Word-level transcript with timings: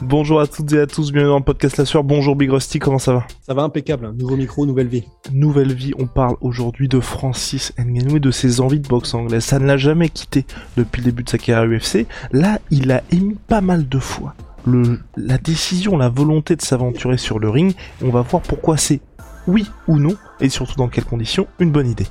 Bonjour 0.00 0.40
à 0.40 0.46
toutes 0.46 0.72
et 0.74 0.80
à 0.80 0.86
tous, 0.86 1.10
bienvenue 1.10 1.30
dans 1.30 1.38
le 1.38 1.44
podcast 1.44 1.76
La 1.76 1.84
Sueur. 1.84 2.04
Bonjour 2.04 2.36
Big 2.36 2.48
Rusty, 2.50 2.78
comment 2.78 3.00
ça 3.00 3.14
va 3.14 3.26
Ça 3.42 3.52
va 3.52 3.62
impeccable, 3.62 4.12
nouveau 4.12 4.36
micro, 4.36 4.64
nouvelle 4.64 4.86
vie. 4.86 5.02
Nouvelle 5.32 5.74
vie, 5.74 5.92
on 5.98 6.06
parle 6.06 6.36
aujourd'hui 6.40 6.86
de 6.86 7.00
Francis 7.00 7.72
Ngannou 7.76 8.18
et 8.18 8.20
de 8.20 8.30
ses 8.30 8.60
envies 8.60 8.78
de 8.78 8.86
boxe 8.86 9.12
anglaise. 9.14 9.44
Ça 9.44 9.58
ne 9.58 9.66
l'a 9.66 9.76
jamais 9.76 10.08
quitté 10.08 10.46
depuis 10.76 11.00
le 11.00 11.06
début 11.06 11.24
de 11.24 11.28
sa 11.28 11.38
carrière 11.38 11.68
UFC. 11.68 12.06
Là, 12.30 12.60
il 12.70 12.92
a 12.92 13.02
émis 13.10 13.36
pas 13.48 13.60
mal 13.60 13.88
de 13.88 13.98
fois 13.98 14.34
le, 14.68 15.00
la 15.16 15.36
décision, 15.36 15.96
la 15.96 16.08
volonté 16.08 16.54
de 16.54 16.62
s'aventurer 16.62 17.16
sur 17.18 17.40
le 17.40 17.48
ring. 17.48 17.74
On 18.00 18.10
va 18.10 18.22
voir 18.22 18.42
pourquoi 18.42 18.76
c'est 18.76 19.00
oui 19.48 19.68
ou 19.88 19.98
non, 19.98 20.14
et 20.40 20.48
surtout 20.48 20.76
dans 20.76 20.88
quelles 20.88 21.06
conditions, 21.06 21.48
une 21.58 21.72
bonne 21.72 21.88
idée. 21.88 22.06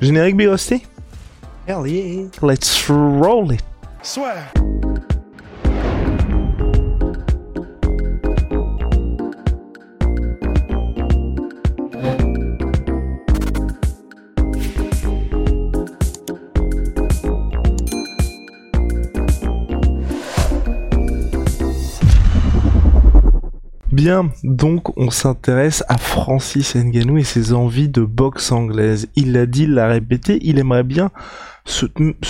Générique 0.00 0.36
Big 0.36 0.48
Rusty? 0.48 0.84
Hell 1.66 1.88
yeah. 1.88 2.28
Let's 2.40 2.88
roll 2.88 3.52
it 3.52 3.64
swear. 4.02 4.52
Donc 24.42 24.96
on 24.98 25.10
s'intéresse 25.10 25.84
à 25.88 25.96
Francis 25.96 26.74
Ngannou 26.74 27.18
et 27.18 27.24
ses 27.24 27.52
envies 27.52 27.88
de 27.88 28.02
boxe 28.02 28.50
anglaise. 28.50 29.08
Il 29.16 29.32
l'a 29.32 29.46
dit, 29.46 29.64
il 29.64 29.74
l'a 29.74 29.86
répété, 29.86 30.38
il 30.42 30.58
aimerait 30.58 30.82
bien 30.82 31.10
se, 31.64 31.86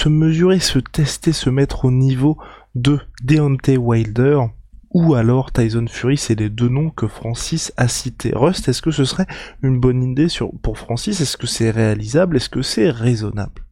mesurer, 0.09 0.59
se 0.59 0.79
tester, 0.79 1.33
se 1.33 1.51
mettre 1.51 1.85
au 1.87 1.91
niveau 1.91 2.37
de 2.75 2.99
Deontay 3.25 3.77
Wilder 3.77 4.41
ou 4.91 5.15
alors 5.15 5.53
Tyson 5.53 5.87
Fury, 5.89 6.19
c'est 6.19 6.39
les 6.39 6.51
deux 6.51 6.69
noms 6.69 6.91
que 6.91 7.07
Francis 7.07 7.73
a 7.79 7.89
cités. 7.89 8.33
Rust, 8.35 8.69
est-ce 8.69 8.83
que 8.83 8.91
ce 8.91 9.07
serait 9.07 9.27
une 9.63 9.81
bonne 9.81 10.03
idée 10.03 10.27
pour 10.63 10.77
Francis? 10.77 11.21
Est-ce 11.21 11.39
que 11.39 11.47
c'est 11.47 11.71
réalisable? 11.71 12.37
Est-ce 12.37 12.51
que 12.51 12.61
c'est 12.61 12.91
raisonnable? 12.91 13.65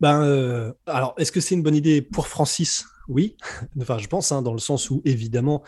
Ben, 0.00 0.22
euh, 0.22 0.72
alors, 0.86 1.14
est-ce 1.18 1.30
que 1.30 1.40
c'est 1.40 1.54
une 1.54 1.62
bonne 1.62 1.76
idée 1.76 2.00
pour 2.00 2.28
Francis? 2.28 2.86
Oui, 3.08 3.36
enfin, 3.80 3.98
je 3.98 4.08
pense, 4.08 4.32
hein, 4.32 4.40
dans 4.40 4.54
le 4.54 4.58
sens 4.58 4.88
où 4.88 5.02
évidemment, 5.04 5.62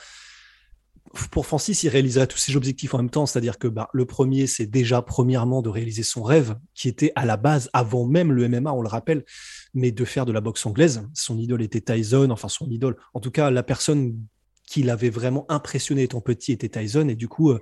pour 1.30 1.46
Francis, 1.46 1.82
il 1.82 1.88
réaliserait 1.88 2.26
tous 2.26 2.38
ses 2.38 2.56
objectifs 2.56 2.94
en 2.94 2.98
même 2.98 3.10
temps. 3.10 3.26
C'est-à-dire 3.26 3.58
que 3.58 3.68
bah, 3.68 3.88
le 3.92 4.04
premier, 4.04 4.46
c'est 4.46 4.66
déjà 4.66 5.02
premièrement 5.02 5.62
de 5.62 5.68
réaliser 5.68 6.02
son 6.02 6.22
rêve, 6.22 6.56
qui 6.74 6.88
était 6.88 7.12
à 7.14 7.24
la 7.24 7.36
base, 7.36 7.70
avant 7.72 8.06
même 8.06 8.32
le 8.32 8.48
MMA, 8.48 8.72
on 8.72 8.82
le 8.82 8.88
rappelle, 8.88 9.24
mais 9.72 9.92
de 9.92 10.04
faire 10.04 10.26
de 10.26 10.32
la 10.32 10.40
boxe 10.40 10.64
anglaise. 10.66 11.08
Son 11.14 11.38
idole 11.38 11.62
était 11.62 11.80
Tyson, 11.80 12.30
enfin 12.30 12.48
son 12.48 12.68
idole. 12.70 12.96
En 13.14 13.20
tout 13.20 13.30
cas, 13.30 13.50
la 13.50 13.62
personne 13.62 14.18
qui 14.66 14.82
l'avait 14.82 15.10
vraiment 15.10 15.46
impressionné 15.48 16.02
étant 16.02 16.20
petit 16.20 16.52
était 16.52 16.68
Tyson. 16.68 17.08
Et 17.08 17.16
du 17.16 17.28
coup, 17.28 17.50
euh, 17.50 17.60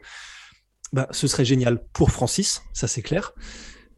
bah, 0.93 1.09
ce 1.11 1.27
serait 1.27 1.45
génial 1.45 1.85
pour 1.93 2.11
Francis, 2.11 2.63
ça 2.73 2.87
c'est 2.87 3.03
clair. 3.03 3.35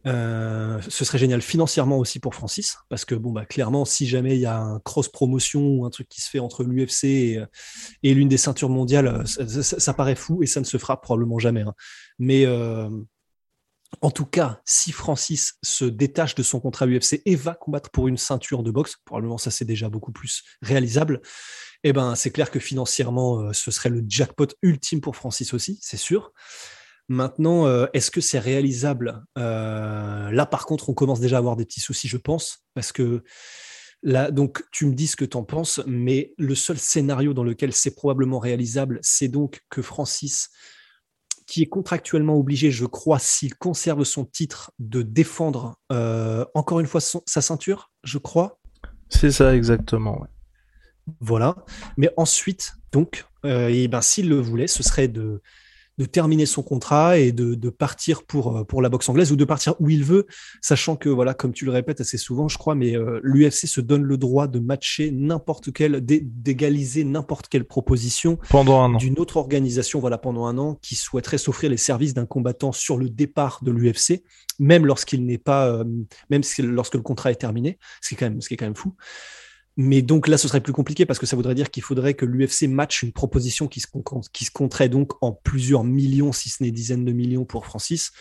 Euh, 0.06 0.80
ce 0.86 1.04
serait 1.04 1.18
génial 1.18 1.40
financièrement 1.40 1.98
aussi 1.98 2.20
pour 2.20 2.34
Francis, 2.34 2.76
parce 2.90 3.04
que 3.04 3.14
bon 3.14 3.32
bah 3.32 3.46
clairement, 3.46 3.84
si 3.84 4.06
jamais 4.06 4.34
il 4.34 4.40
y 4.40 4.46
a 4.46 4.58
un 4.58 4.78
cross 4.80 5.08
promotion 5.08 5.62
ou 5.62 5.86
un 5.86 5.90
truc 5.90 6.08
qui 6.08 6.20
se 6.20 6.28
fait 6.28 6.40
entre 6.40 6.62
l'UFC 6.62 7.04
et, 7.04 7.44
et 8.02 8.14
l'une 8.14 8.28
des 8.28 8.36
ceintures 8.36 8.68
mondiales, 8.68 9.26
ça, 9.26 9.62
ça, 9.62 9.94
paraît 9.94 10.14
fou 10.14 10.42
et 10.42 10.46
ça 10.46 10.60
ne 10.60 10.66
se 10.66 10.76
fera 10.76 11.00
probablement 11.00 11.38
jamais. 11.38 11.62
Hein. 11.62 11.74
Mais 12.18 12.44
euh, 12.44 12.90
en 14.00 14.10
tout 14.10 14.26
cas, 14.26 14.60
si 14.64 14.92
Francis 14.92 15.54
se 15.62 15.84
détache 15.84 16.34
de 16.34 16.42
son 16.42 16.60
contrat 16.60 16.86
UFC 16.86 17.22
et 17.24 17.36
va 17.36 17.54
combattre 17.54 17.90
pour 17.90 18.08
une 18.08 18.18
ceinture 18.18 18.62
de 18.62 18.70
boxe, 18.70 18.96
probablement 19.04 19.38
ça 19.38 19.50
c'est 19.50 19.64
déjà 19.64 19.88
beaucoup 19.88 20.12
plus 20.12 20.42
réalisable. 20.62 21.22
Eh 21.82 21.92
ben, 21.92 22.14
c'est 22.14 22.30
clair 22.30 22.50
que 22.50 22.58
financièrement, 22.58 23.40
euh, 23.40 23.52
ce 23.52 23.70
serait 23.70 23.90
le 23.90 24.02
jackpot 24.08 24.48
ultime 24.62 25.00
pour 25.00 25.16
Francis 25.16 25.52
aussi, 25.54 25.78
c'est 25.82 25.98
sûr. 25.98 26.32
Maintenant, 27.08 27.66
euh, 27.66 27.86
est-ce 27.92 28.10
que 28.10 28.20
c'est 28.20 28.38
réalisable? 28.38 29.24
Euh, 29.36 30.30
Là, 30.30 30.46
par 30.46 30.64
contre, 30.66 30.88
on 30.88 30.94
commence 30.94 31.20
déjà 31.20 31.36
à 31.36 31.38
avoir 31.38 31.56
des 31.56 31.64
petits 31.66 31.80
soucis, 31.80 32.08
je 32.08 32.16
pense, 32.16 32.64
parce 32.72 32.92
que 32.92 33.22
là, 34.02 34.30
donc, 34.30 34.64
tu 34.72 34.86
me 34.86 34.94
dis 34.94 35.06
ce 35.06 35.16
que 35.16 35.24
tu 35.24 35.36
en 35.36 35.44
penses, 35.44 35.80
mais 35.86 36.32
le 36.38 36.54
seul 36.54 36.78
scénario 36.78 37.34
dans 37.34 37.44
lequel 37.44 37.72
c'est 37.72 37.94
probablement 37.94 38.38
réalisable, 38.38 39.00
c'est 39.02 39.28
donc 39.28 39.60
que 39.68 39.82
Francis, 39.82 40.48
qui 41.46 41.60
est 41.62 41.66
contractuellement 41.66 42.36
obligé, 42.36 42.70
je 42.70 42.86
crois, 42.86 43.18
s'il 43.18 43.54
conserve 43.54 44.04
son 44.04 44.24
titre, 44.24 44.72
de 44.78 45.02
défendre 45.02 45.76
euh, 45.92 46.46
encore 46.54 46.80
une 46.80 46.86
fois 46.86 47.02
son, 47.02 47.22
sa 47.26 47.42
ceinture, 47.42 47.92
je 48.02 48.16
crois? 48.16 48.58
C'est 49.10 49.30
ça, 49.30 49.54
exactement. 49.54 50.18
Ouais. 50.22 50.28
Voilà. 51.20 51.54
Mais 51.98 52.10
ensuite, 52.16 52.72
donc, 52.92 53.26
et 53.44 53.88
ben, 53.88 54.00
s'il 54.00 54.30
le 54.30 54.40
voulait, 54.40 54.66
ce 54.66 54.82
serait 54.82 55.08
de 55.08 55.42
de 55.98 56.04
terminer 56.04 56.46
son 56.46 56.62
contrat 56.62 57.18
et 57.18 57.32
de, 57.32 57.54
de, 57.54 57.70
partir 57.70 58.24
pour, 58.24 58.66
pour 58.66 58.82
la 58.82 58.88
boxe 58.88 59.08
anglaise 59.08 59.32
ou 59.32 59.36
de 59.36 59.44
partir 59.44 59.74
où 59.80 59.90
il 59.90 60.04
veut, 60.04 60.26
sachant 60.60 60.96
que, 60.96 61.08
voilà, 61.08 61.34
comme 61.34 61.52
tu 61.52 61.64
le 61.64 61.70
répètes 61.70 62.00
assez 62.00 62.18
souvent, 62.18 62.48
je 62.48 62.58
crois, 62.58 62.74
mais 62.74 62.96
euh, 62.96 63.20
l'UFC 63.22 63.66
se 63.66 63.80
donne 63.80 64.02
le 64.02 64.16
droit 64.16 64.46
de 64.46 64.58
matcher 64.58 65.10
n'importe 65.10 65.72
quelle, 65.72 66.04
d'égaliser 66.04 67.04
n'importe 67.04 67.48
quelle 67.48 67.64
proposition 67.64 68.38
pendant 68.50 68.88
d'une 68.90 69.18
autre 69.18 69.36
organisation, 69.36 70.00
voilà, 70.00 70.18
pendant 70.18 70.46
un 70.46 70.58
an, 70.58 70.78
qui 70.82 70.96
souhaiterait 70.96 71.38
s'offrir 71.38 71.70
les 71.70 71.76
services 71.76 72.14
d'un 72.14 72.26
combattant 72.26 72.72
sur 72.72 72.96
le 72.96 73.08
départ 73.08 73.60
de 73.62 73.70
l'UFC, 73.70 74.24
même 74.58 74.86
lorsqu'il 74.86 75.24
n'est 75.24 75.38
pas, 75.38 75.68
euh, 75.68 75.84
même 76.30 76.42
si, 76.42 76.62
lorsque 76.62 76.94
le 76.94 77.02
contrat 77.02 77.30
est 77.30 77.36
terminé, 77.36 77.78
ce 78.00 78.08
qui 78.08 78.14
est 78.14 78.18
quand 78.18 78.30
même, 78.30 78.40
ce 78.40 78.48
qui 78.48 78.54
est 78.54 78.56
quand 78.56 78.66
même 78.66 78.76
fou. 78.76 78.94
Mais 79.76 80.02
donc 80.02 80.28
là, 80.28 80.38
ce 80.38 80.46
serait 80.46 80.60
plus 80.60 80.72
compliqué 80.72 81.04
parce 81.04 81.18
que 81.18 81.26
ça 81.26 81.34
voudrait 81.34 81.54
dire 81.54 81.70
qu'il 81.70 81.82
faudrait 81.82 82.14
que 82.14 82.24
l'UFC 82.24 82.68
matche 82.68 83.02
une 83.02 83.12
proposition 83.12 83.66
qui 83.66 83.80
se, 83.80 83.88
qui 84.32 84.44
se 84.44 84.50
compterait 84.50 84.88
donc 84.88 85.12
en 85.20 85.32
plusieurs 85.32 85.82
millions, 85.82 86.32
si 86.32 86.48
ce 86.48 86.62
n'est 86.62 86.70
dizaines 86.70 87.04
de 87.04 87.12
millions 87.12 87.44
pour 87.44 87.66
Francis. 87.66 88.12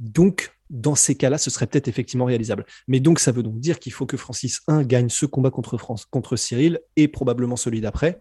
Donc, 0.00 0.56
dans 0.70 0.94
ces 0.94 1.14
cas-là, 1.14 1.38
ce 1.38 1.50
serait 1.50 1.66
peut-être 1.66 1.88
effectivement 1.88 2.24
réalisable. 2.24 2.64
Mais 2.88 3.00
donc, 3.00 3.18
ça 3.18 3.30
veut 3.30 3.42
donc 3.42 3.60
dire 3.60 3.78
qu'il 3.78 3.92
faut 3.92 4.06
que 4.06 4.16
Francis 4.16 4.62
1 4.68 4.84
gagne 4.84 5.08
ce 5.08 5.26
combat 5.26 5.50
contre, 5.50 5.76
France, 5.76 6.06
contre 6.06 6.36
Cyril 6.36 6.80
et 6.96 7.08
probablement 7.08 7.56
celui 7.56 7.80
d'après. 7.80 8.18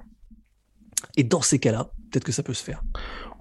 Et 1.18 1.24
dans 1.24 1.42
ces 1.42 1.60
cas-là, 1.60 1.92
peut-être 2.12 2.24
que 2.24 2.32
ça 2.32 2.44
peut 2.44 2.54
se 2.54 2.64
faire. 2.64 2.84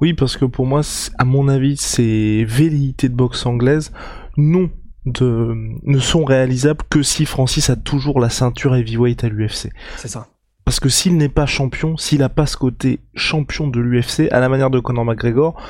Oui, 0.01 0.15
parce 0.15 0.37
que 0.37 0.45
pour 0.45 0.67
moi, 0.67 0.83
à 1.19 1.25
mon 1.25 1.49
avis, 1.49 1.77
ces 1.77 2.45
velléités 2.45 3.09
de 3.09 3.15
boxe 3.15 3.47
anglaise, 3.47 3.93
non, 4.37 4.71
de, 5.07 5.55
ne 5.83 5.99
sont 5.99 6.25
réalisables 6.25 6.85
que 6.89 7.03
si 7.03 7.27
Francis 7.27 7.71
a 7.71 7.77
toujours 7.77 8.21
la 8.21 8.31
ceinture 8.31 8.75
heavyweight 8.75 9.25
à 9.25 9.29
l'UFC. 9.29 9.71
C'est 9.97 10.09
ça. 10.09 10.29
Parce 10.65 10.81
que 10.81 10.89
s'il 10.89 11.17
n'est 11.19 11.29
pas 11.29 11.47
champion, 11.47 11.97
s'il 11.97 12.23
a 12.23 12.29
pas 12.31 12.47
ce 12.47 12.57
côté 12.57 13.01
champion 13.15 13.69
de 13.69 13.81
l'UFC, 13.81 14.33
à 14.33 14.41
la 14.41 14.49
manière 14.49 14.71
de 14.71 14.81
Conor 14.81 15.05
McGregor, 15.05 15.61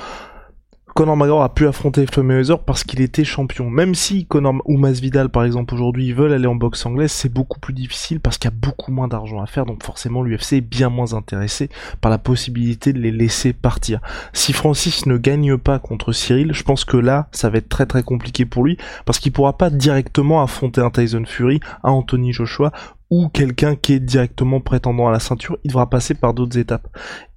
Conor 0.95 1.17
McGregor 1.17 1.43
a 1.43 1.53
pu 1.53 1.67
affronter 1.67 2.07
Floyd 2.07 2.29
Mayweather 2.29 2.61
parce 2.61 2.85
qu'il 2.85 3.01
était 3.01 3.25
champion. 3.25 3.69
Même 3.69 3.97
si 3.97 4.27
Conor 4.27 4.63
ou 4.65 4.79
Masvidal, 4.79 5.29
par 5.29 5.43
exemple, 5.43 5.75
aujourd'hui, 5.75 6.13
veulent 6.13 6.33
aller 6.33 6.47
en 6.47 6.55
boxe 6.55 6.87
anglaise, 6.87 7.11
c'est 7.11 7.33
beaucoup 7.33 7.59
plus 7.59 7.75
difficile 7.75 8.21
parce 8.21 8.39
qu'il 8.39 8.49
y 8.49 8.55
a 8.55 8.57
beaucoup 8.57 8.93
moins 8.93 9.09
d'argent 9.09 9.43
à 9.43 9.47
faire, 9.47 9.67
donc 9.67 9.83
forcément 9.83 10.23
l'UFC 10.23 10.53
est 10.53 10.61
bien 10.61 10.91
moins 10.91 11.13
intéressé 11.13 11.69
par 12.01 12.13
la 12.13 12.19
possibilité 12.19 12.93
de 12.93 13.01
les 13.01 13.11
laisser 13.11 13.53
partir. 13.53 13.99
Si 14.33 14.53
Francis 14.53 15.07
ne 15.07 15.17
gagne 15.17 15.59
pas 15.59 15.81
contre 15.81 16.13
Cyril, 16.13 16.53
je 16.55 16.63
pense 16.63 16.85
que 16.85 16.97
là, 16.97 17.27
ça 17.33 17.51
va 17.51 17.59
être 17.59 17.69
très 17.69 17.87
très 17.87 18.05
compliqué 18.05 18.45
pour 18.45 18.63
lui 18.63 18.79
parce 19.05 19.19
qu'il 19.19 19.33
pourra 19.33 19.59
pas 19.59 19.71
directement 19.71 20.45
affronter 20.45 20.81
un 20.81 20.91
Tyson 20.91 21.25
Fury, 21.27 21.59
un 21.83 21.91
Anthony 21.91 22.33
Joshua 22.33 22.71
ou 23.11 23.29
quelqu'un 23.29 23.75
qui 23.75 23.95
est 23.95 24.01
directement 24.01 24.61
prétendant 24.61 25.09
à 25.09 25.13
la 25.13 25.21
ceinture, 25.21 25.59
il 25.65 25.69
devra 25.69 25.91
passer 25.91 26.15
par 26.15 26.35
d'autres 26.35 26.57
étapes. 26.57 26.87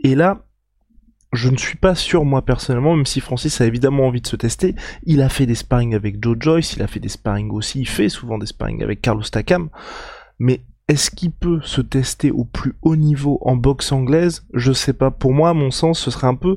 Et 0.04 0.14
là, 0.14 0.44
je 1.38 1.50
ne 1.50 1.58
suis 1.58 1.78
pas 1.78 1.96
sûr 1.96 2.26
moi 2.26 2.42
personnellement, 2.42 2.96
même 2.96 3.06
si 3.06 3.22
Francis 3.22 3.62
a 3.62 3.66
évidemment 3.66 4.08
envie 4.08 4.22
de 4.22 4.28
se 4.28 4.36
tester, 4.36 4.76
il 5.04 5.22
a 5.22 5.30
fait 5.30 5.46
des 5.46 5.56
sparring 5.56 5.96
avec 5.96 6.22
Joe 6.22 6.36
Joyce, 6.40 6.74
il 6.74 6.82
a 6.82 6.88
fait 6.88 7.00
des 7.00 7.10
sparring 7.10 7.52
aussi, 7.52 7.80
il 7.80 7.88
fait 7.88 8.10
souvent 8.10 8.38
des 8.38 8.48
sparring 8.48 8.84
avec 8.84 9.02
Carlos 9.02 9.24
Takam, 9.24 9.70
mais 10.40 10.62
est-ce 10.88 11.12
qu'il 11.12 11.32
peut 11.32 11.60
se 11.64 11.82
tester 11.82 12.32
au 12.32 12.44
plus 12.44 12.74
haut 12.82 12.96
niveau 12.96 13.40
en 13.42 13.56
boxe 13.56 13.92
anglaise? 13.92 14.46
Je 14.54 14.72
sais 14.72 14.94
pas, 14.94 15.12
pour 15.12 15.34
moi, 15.34 15.50
à 15.50 15.54
mon 15.54 15.70
sens, 15.70 16.00
ce 16.00 16.12
serait 16.12 16.28
un 16.28 16.36
peu 16.36 16.56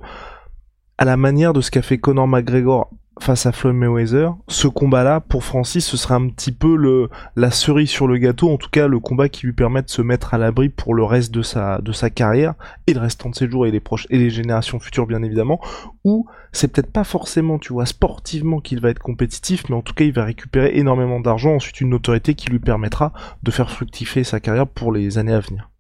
à 0.99 1.05
la 1.05 1.17
manière 1.17 1.53
de 1.53 1.61
ce 1.61 1.71
qu'a 1.71 1.83
fait 1.83 1.99
Conor 1.99 2.29
McGregor 2.29 2.91
face 3.19 3.45
à 3.45 3.53
Floyd 3.53 3.77
Mayweather, 3.77 4.35
ce 4.49 4.69
combat-là, 4.69 5.21
pour 5.21 5.45
Francis, 5.45 5.85
ce 5.85 5.97
serait 5.97 6.15
un 6.15 6.29
petit 6.29 6.53
peu 6.53 6.77
le, 6.77 7.11
la 7.37 7.51
cerise 7.51 7.91
sur 7.91 8.07
le 8.07 8.17
gâteau, 8.19 8.51
en 8.51 8.57
tout 8.57 8.71
cas 8.71 8.87
le 8.87 8.99
combat 9.01 9.29
qui 9.29 9.47
lui 9.47 9.53
permet 9.53 9.83
de 9.83 9.91
se 9.91 10.01
mettre 10.01 10.33
à 10.33 10.39
l'abri 10.39 10.69
pour 10.69 10.95
le 10.95 11.05
reste 11.05 11.31
de 11.31 11.43
sa, 11.43 11.81
de 11.81 11.93
sa 11.93 12.09
carrière, 12.09 12.55
et 12.87 12.95
le 12.95 13.01
restant 13.01 13.31
de 13.31 13.35
ses 13.35 13.51
jours, 13.51 13.67
et 13.67 13.71
les 13.71 13.81
proches, 13.81 14.07
et 14.11 14.19
les 14.19 14.31
générations 14.31 14.79
futures, 14.79 15.07
bien 15.07 15.23
évidemment, 15.23 15.61
où 16.05 16.27
c'est 16.53 16.73
peut-être 16.73 16.93
pas 16.93 17.05
forcément, 17.05 17.59
tu 17.59 17.73
vois, 17.73 17.87
sportivement 17.87 18.61
qu'il 18.61 18.81
va 18.81 18.91
être 18.91 19.01
compétitif, 19.01 19.69
mais 19.69 19.77
en 19.77 19.83
tout 19.83 19.95
cas, 19.95 20.05
il 20.05 20.13
va 20.13 20.25
récupérer 20.25 20.79
énormément 20.79 21.21
d'argent, 21.21 21.55
ensuite 21.55 21.81
une 21.81 21.91
notoriété 21.91 22.35
qui 22.35 22.49
lui 22.49 22.61
permettra 22.61 23.13
de 23.43 23.51
faire 23.51 23.71
fructifier 23.71 24.25
sa 24.25 24.41
carrière 24.41 24.67
pour 24.67 24.93
les 24.93 25.19
années 25.19 25.35
à 25.35 25.41
venir. 25.41 25.71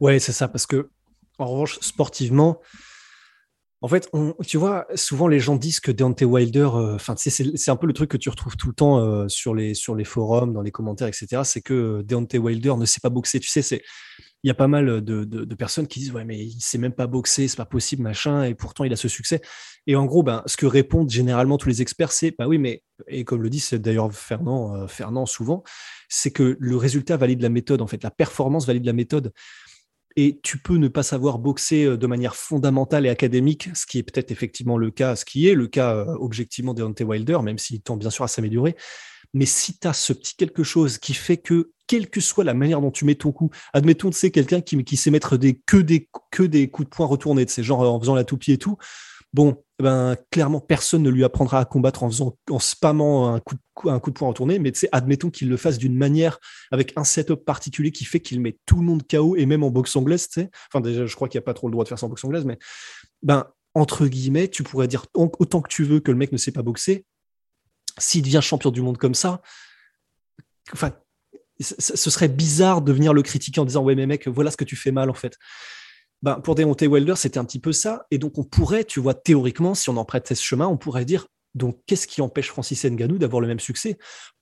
Ouais, 0.00 0.18
c'est 0.18 0.32
ça, 0.32 0.48
parce 0.48 0.66
que, 0.66 0.90
en 1.38 1.46
revanche, 1.46 1.78
sportivement, 1.80 2.58
en 3.82 3.88
fait, 3.88 4.10
tu 4.46 4.56
vois, 4.56 4.86
souvent 4.94 5.28
les 5.28 5.38
gens 5.38 5.56
disent 5.56 5.80
que 5.80 5.92
Deontay 5.92 6.24
Wilder, 6.24 6.70
euh, 6.74 6.94
enfin, 6.94 7.14
c'est 7.16 7.70
un 7.70 7.76
peu 7.76 7.86
le 7.86 7.92
truc 7.92 8.10
que 8.10 8.16
tu 8.16 8.30
retrouves 8.30 8.56
tout 8.56 8.68
le 8.68 8.74
temps 8.74 8.98
euh, 9.00 9.28
sur, 9.28 9.54
les, 9.54 9.74
forums, 10.04 10.52
dans 10.54 10.62
les 10.62 10.70
commentaires, 10.70 11.08
etc. 11.08 11.42
C'est 11.44 11.60
que 11.60 12.02
Deontay 12.02 12.38
Wilder 12.38 12.74
ne 12.78 12.86
sait 12.86 13.00
pas 13.00 13.10
boxer. 13.10 13.38
Tu 13.38 13.48
sais, 13.48 13.82
il 14.42 14.48
y 14.48 14.50
a 14.50 14.54
pas 14.54 14.68
mal 14.68 15.02
de, 15.02 15.54
personnes 15.54 15.86
qui 15.88 15.98
disent 15.98 16.12
ouais 16.12 16.24
mais 16.24 16.38
il 16.38 16.60
sait 16.60 16.78
même 16.78 16.92
pas 16.92 17.06
boxer, 17.06 17.48
c'est 17.48 17.56
pas 17.56 17.64
possible 17.64 18.02
machin, 18.02 18.44
et 18.44 18.54
pourtant 18.54 18.84
il 18.84 18.92
a 18.92 18.96
ce 18.96 19.08
succès. 19.08 19.40
Et 19.86 19.96
en 19.96 20.04
gros, 20.04 20.22
ben, 20.22 20.42
ce 20.46 20.56
que 20.56 20.66
répondent 20.66 21.10
généralement 21.10 21.58
tous 21.58 21.68
les 21.68 21.82
experts, 21.82 22.12
c'est 22.12 22.34
bah 22.38 22.46
oui 22.46 22.58
mais 22.58 22.82
et 23.08 23.24
comme 23.24 23.42
le 23.42 23.50
dit 23.50 23.64
d'ailleurs 23.72 24.12
Fernand, 24.12 24.74
euh, 24.74 24.86
Fernand 24.86 25.26
souvent, 25.26 25.64
c'est 26.08 26.30
que 26.30 26.56
le 26.60 26.76
résultat 26.76 27.16
valide 27.16 27.42
la 27.42 27.48
méthode 27.48 27.82
en 27.82 27.86
fait, 27.86 28.02
la 28.04 28.10
performance 28.10 28.66
valide 28.66 28.84
la 28.84 28.92
méthode 28.92 29.32
et 30.16 30.40
tu 30.42 30.58
peux 30.58 30.76
ne 30.76 30.88
pas 30.88 31.02
savoir 31.02 31.38
boxer 31.38 31.84
euh, 31.84 31.96
de 31.96 32.06
manière 32.06 32.34
fondamentale 32.34 33.06
et 33.06 33.10
académique, 33.10 33.68
ce 33.74 33.86
qui 33.86 33.98
est 33.98 34.02
peut-être 34.02 34.30
effectivement 34.30 34.78
le 34.78 34.90
cas, 34.90 35.14
ce 35.14 35.24
qui 35.24 35.46
est 35.48 35.54
le 35.54 35.66
cas 35.66 35.94
euh, 35.94 36.16
objectivement 36.18 36.74
Deontay 36.74 37.04
Wilder, 37.04 37.38
même 37.42 37.58
s'il 37.58 37.80
tend 37.82 37.96
bien 37.96 38.10
sûr 38.10 38.24
à 38.24 38.28
s'améliorer. 38.28 38.76
Mais 39.34 39.44
si 39.44 39.78
tu 39.78 39.86
as 39.86 39.92
ce 39.92 40.12
petit 40.12 40.34
quelque 40.36 40.62
chose 40.62 40.98
qui 40.98 41.12
fait 41.12 41.36
que, 41.36 41.72
quelle 41.86 42.08
que 42.08 42.20
soit 42.20 42.44
la 42.44 42.54
manière 42.54 42.80
dont 42.80 42.90
tu 42.90 43.04
mets 43.04 43.16
ton 43.16 43.32
coup, 43.32 43.50
admettons, 43.74 44.10
c'est 44.10 44.30
quelqu'un 44.30 44.60
qui, 44.60 44.96
sait 44.96 45.10
mettre 45.10 45.36
des, 45.36 45.60
que, 45.66 45.76
des, 45.76 46.08
que 46.30 46.42
des 46.42 46.70
coups 46.70 46.88
de 46.88 46.94
poing 46.94 47.06
retournés, 47.06 47.44
de 47.44 47.50
ces 47.50 47.62
genre 47.62 47.80
en 47.80 48.00
faisant 48.00 48.14
la 48.14 48.24
toupie 48.24 48.52
et 48.52 48.58
tout, 48.58 48.78
bon, 49.34 49.62
ben, 49.78 50.16
clairement, 50.30 50.60
personne 50.60 51.02
ne 51.02 51.10
lui 51.10 51.22
apprendra 51.22 51.60
à 51.60 51.64
combattre 51.66 52.02
en 52.02 52.10
faisant, 52.10 52.38
en 52.50 52.58
spammant 52.58 53.34
un 53.34 53.40
coup 53.40 53.56
de, 53.56 53.90
un 53.90 54.00
coup 54.00 54.10
de 54.10 54.16
poing 54.16 54.28
retourné, 54.28 54.58
mais 54.58 54.72
admettons 54.92 55.30
qu'il 55.30 55.50
le 55.50 55.56
fasse 55.58 55.76
d'une 55.76 55.96
manière 55.96 56.38
avec 56.70 56.94
un 56.96 57.04
setup 57.04 57.44
particulier 57.44 57.92
qui 57.92 58.04
fait 58.06 58.20
qu'il 58.20 58.40
met 58.40 58.56
tout 58.64 58.76
le 58.76 58.82
monde 58.82 59.02
KO 59.06 59.36
et 59.36 59.44
même 59.44 59.62
en 59.62 59.70
boxe 59.70 59.94
anglaise, 59.96 60.28
tu 60.28 60.40
sais. 60.40 60.50
Enfin, 60.70 60.80
déjà, 60.80 61.04
je 61.04 61.14
crois 61.14 61.28
qu'il 61.28 61.38
n'y 61.38 61.42
a 61.42 61.46
pas 61.46 61.54
trop 61.54 61.68
le 61.68 61.72
droit 61.72 61.84
de 61.84 61.88
faire 61.88 61.98
ça 61.98 62.06
en 62.06 62.08
boxe 62.08 62.24
anglaise, 62.24 62.46
mais, 62.46 62.58
ben, 63.22 63.46
entre 63.74 64.06
guillemets, 64.06 64.48
tu 64.48 64.62
pourrais 64.62 64.88
dire 64.88 65.04
autant 65.14 65.60
que 65.60 65.68
tu 65.68 65.84
veux 65.84 66.00
que 66.00 66.10
le 66.10 66.16
mec 66.16 66.32
ne 66.32 66.38
sait 66.38 66.52
pas 66.52 66.62
boxer. 66.62 67.04
S'il 67.98 68.22
devient 68.22 68.40
champion 68.42 68.70
du 68.70 68.80
monde 68.80 68.96
comme 68.96 69.14
ça, 69.14 69.42
enfin, 70.72 70.92
ce 71.60 72.10
serait 72.10 72.28
bizarre 72.28 72.80
de 72.80 72.92
venir 72.92 73.12
le 73.12 73.22
critiquer 73.22 73.60
en 73.60 73.64
disant 73.64 73.82
ouais 73.82 73.94
mais 73.94 74.06
mec 74.06 74.28
voilà 74.28 74.50
ce 74.50 74.58
que 74.58 74.64
tu 74.64 74.76
fais 74.76 74.90
mal 74.90 75.08
en 75.08 75.14
fait 75.14 75.38
ben, 76.22 76.40
pour 76.40 76.54
Deontay 76.54 76.86
Wilder, 76.86 77.14
c'était 77.16 77.38
un 77.38 77.44
petit 77.44 77.60
peu 77.60 77.72
ça. 77.72 78.06
Et 78.10 78.18
donc, 78.18 78.38
on 78.38 78.44
pourrait, 78.44 78.84
tu 78.84 79.00
vois, 79.00 79.14
théoriquement, 79.14 79.74
si 79.74 79.90
on 79.90 80.04
prête 80.04 80.28
ce 80.28 80.42
chemin, 80.42 80.66
on 80.66 80.76
pourrait 80.76 81.04
dire 81.04 81.26
donc, 81.56 81.78
qu'est-ce 81.86 82.06
qui 82.06 82.20
empêche 82.20 82.48
Francis 82.48 82.84
Ngannou 82.84 83.16
d'avoir 83.16 83.40
le 83.40 83.48
même 83.48 83.60
succès? 83.60 83.96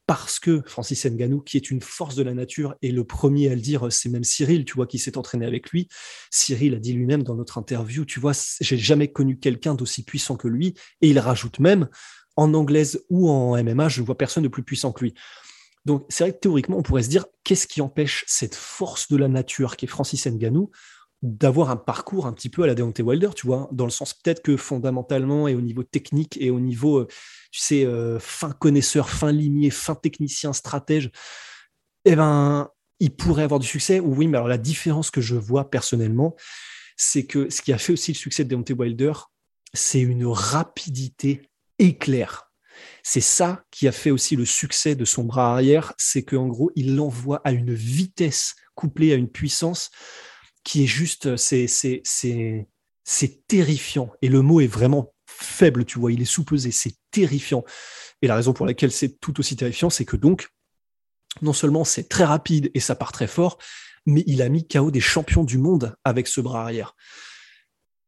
Parce 0.06 0.40
que 0.40 0.62
Francis 0.66 1.06
Ngannou, 1.06 1.40
qui 1.40 1.56
est 1.56 1.70
une 1.70 1.80
force 1.80 2.16
de 2.16 2.24
la 2.24 2.34
nature, 2.34 2.74
et 2.82 2.90
le 2.90 3.04
premier 3.04 3.48
à 3.48 3.54
le 3.54 3.60
dire, 3.60 3.86
c'est 3.90 4.08
même 4.08 4.24
Cyril, 4.24 4.64
tu 4.64 4.74
vois, 4.74 4.88
qui 4.88 4.98
s'est 4.98 5.16
entraîné 5.16 5.46
avec 5.46 5.70
lui. 5.70 5.88
Cyril 6.32 6.74
a 6.74 6.78
dit 6.78 6.92
lui-même 6.92 7.22
dans 7.22 7.36
notre 7.36 7.56
interview, 7.56 8.04
tu 8.04 8.18
vois, 8.18 8.32
j'ai 8.60 8.76
jamais 8.76 9.12
connu 9.12 9.38
quelqu'un 9.38 9.76
d'aussi 9.76 10.02
puissant 10.02 10.36
que 10.36 10.48
lui. 10.48 10.74
Et 11.00 11.08
il 11.08 11.18
rajoute 11.20 11.60
même, 11.60 11.88
en 12.36 12.52
anglaise 12.52 13.04
ou 13.10 13.30
en 13.30 13.62
MMA, 13.62 13.88
je 13.88 14.00
ne 14.00 14.06
vois 14.06 14.18
personne 14.18 14.42
de 14.42 14.48
plus 14.48 14.64
puissant 14.64 14.92
que 14.92 15.04
lui. 15.04 15.14
Donc, 15.84 16.04
c'est 16.08 16.24
vrai 16.24 16.32
que 16.32 16.40
théoriquement, 16.40 16.78
on 16.78 16.82
pourrait 16.82 17.04
se 17.04 17.10
dire, 17.10 17.26
qu'est-ce 17.44 17.68
qui 17.68 17.80
empêche 17.80 18.24
cette 18.26 18.56
force 18.56 19.08
de 19.08 19.16
la 19.16 19.28
nature 19.28 19.76
qui 19.76 19.84
est 19.84 19.88
Francis 19.88 20.26
Ngannou 20.26 20.70
d'avoir 21.24 21.70
un 21.70 21.76
parcours 21.76 22.26
un 22.26 22.34
petit 22.34 22.50
peu 22.50 22.64
à 22.64 22.66
la 22.66 22.74
Deontay 22.74 23.02
Wilder, 23.02 23.30
tu 23.34 23.46
vois, 23.46 23.66
dans 23.72 23.86
le 23.86 23.90
sens 23.90 24.12
peut-être 24.12 24.42
que 24.42 24.58
fondamentalement 24.58 25.48
et 25.48 25.54
au 25.54 25.62
niveau 25.62 25.82
technique 25.82 26.36
et 26.38 26.50
au 26.50 26.60
niveau, 26.60 26.98
euh, 26.98 27.06
tu 27.50 27.60
sais, 27.60 27.86
euh, 27.86 28.18
fin 28.20 28.52
connaisseur, 28.52 29.08
fin 29.08 29.32
limier, 29.32 29.70
fin 29.70 29.94
technicien, 29.94 30.52
stratège, 30.52 31.10
eh 32.04 32.14
ben, 32.14 32.68
il 33.00 33.16
pourrait 33.16 33.42
avoir 33.42 33.58
du 33.58 33.66
succès. 33.66 34.00
Oui, 34.00 34.28
mais 34.28 34.36
alors 34.36 34.48
la 34.48 34.58
différence 34.58 35.10
que 35.10 35.22
je 35.22 35.34
vois 35.34 35.70
personnellement, 35.70 36.36
c'est 36.98 37.24
que 37.24 37.48
ce 37.48 37.62
qui 37.62 37.72
a 37.72 37.78
fait 37.78 37.94
aussi 37.94 38.12
le 38.12 38.18
succès 38.18 38.44
de 38.44 38.50
Deontay 38.50 38.74
Wilder, 38.74 39.14
c'est 39.72 40.02
une 40.02 40.26
rapidité 40.26 41.48
éclair. 41.78 42.52
C'est 43.02 43.22
ça 43.22 43.64
qui 43.70 43.88
a 43.88 43.92
fait 43.92 44.10
aussi 44.10 44.36
le 44.36 44.44
succès 44.44 44.94
de 44.94 45.06
son 45.06 45.24
bras 45.24 45.54
arrière, 45.54 45.94
c'est 45.96 46.22
qu'en 46.22 46.48
gros, 46.48 46.70
il 46.76 46.96
l'envoie 46.96 47.40
à 47.44 47.52
une 47.52 47.72
vitesse 47.72 48.56
couplée 48.74 49.14
à 49.14 49.16
une 49.16 49.30
puissance 49.30 49.90
qui 50.64 50.84
est 50.84 50.86
juste, 50.86 51.36
c'est, 51.36 51.66
c'est, 51.66 52.00
c'est, 52.04 52.66
c'est 53.04 53.46
terrifiant. 53.46 54.10
Et 54.22 54.28
le 54.28 54.42
mot 54.42 54.60
est 54.60 54.66
vraiment 54.66 55.14
faible, 55.26 55.84
tu 55.84 55.98
vois, 55.98 56.12
il 56.12 56.22
est 56.22 56.26
sous-pesé, 56.26 56.70
c'est 56.70 56.96
terrifiant. 57.10 57.64
Et 58.22 58.26
la 58.26 58.34
raison 58.34 58.52
pour 58.52 58.66
laquelle 58.66 58.92
c'est 58.92 59.20
tout 59.20 59.38
aussi 59.38 59.56
terrifiant, 59.56 59.90
c'est 59.90 60.04
que 60.04 60.16
donc, 60.16 60.48
non 61.42 61.52
seulement 61.52 61.84
c'est 61.84 62.08
très 62.08 62.24
rapide 62.24 62.70
et 62.74 62.80
ça 62.80 62.94
part 62.94 63.12
très 63.12 63.26
fort, 63.26 63.58
mais 64.06 64.22
il 64.26 64.42
a 64.42 64.48
mis 64.48 64.66
KO 64.66 64.90
des 64.90 65.00
champions 65.00 65.44
du 65.44 65.58
monde 65.58 65.94
avec 66.04 66.26
ce 66.28 66.40
bras 66.40 66.62
arrière. 66.62 66.94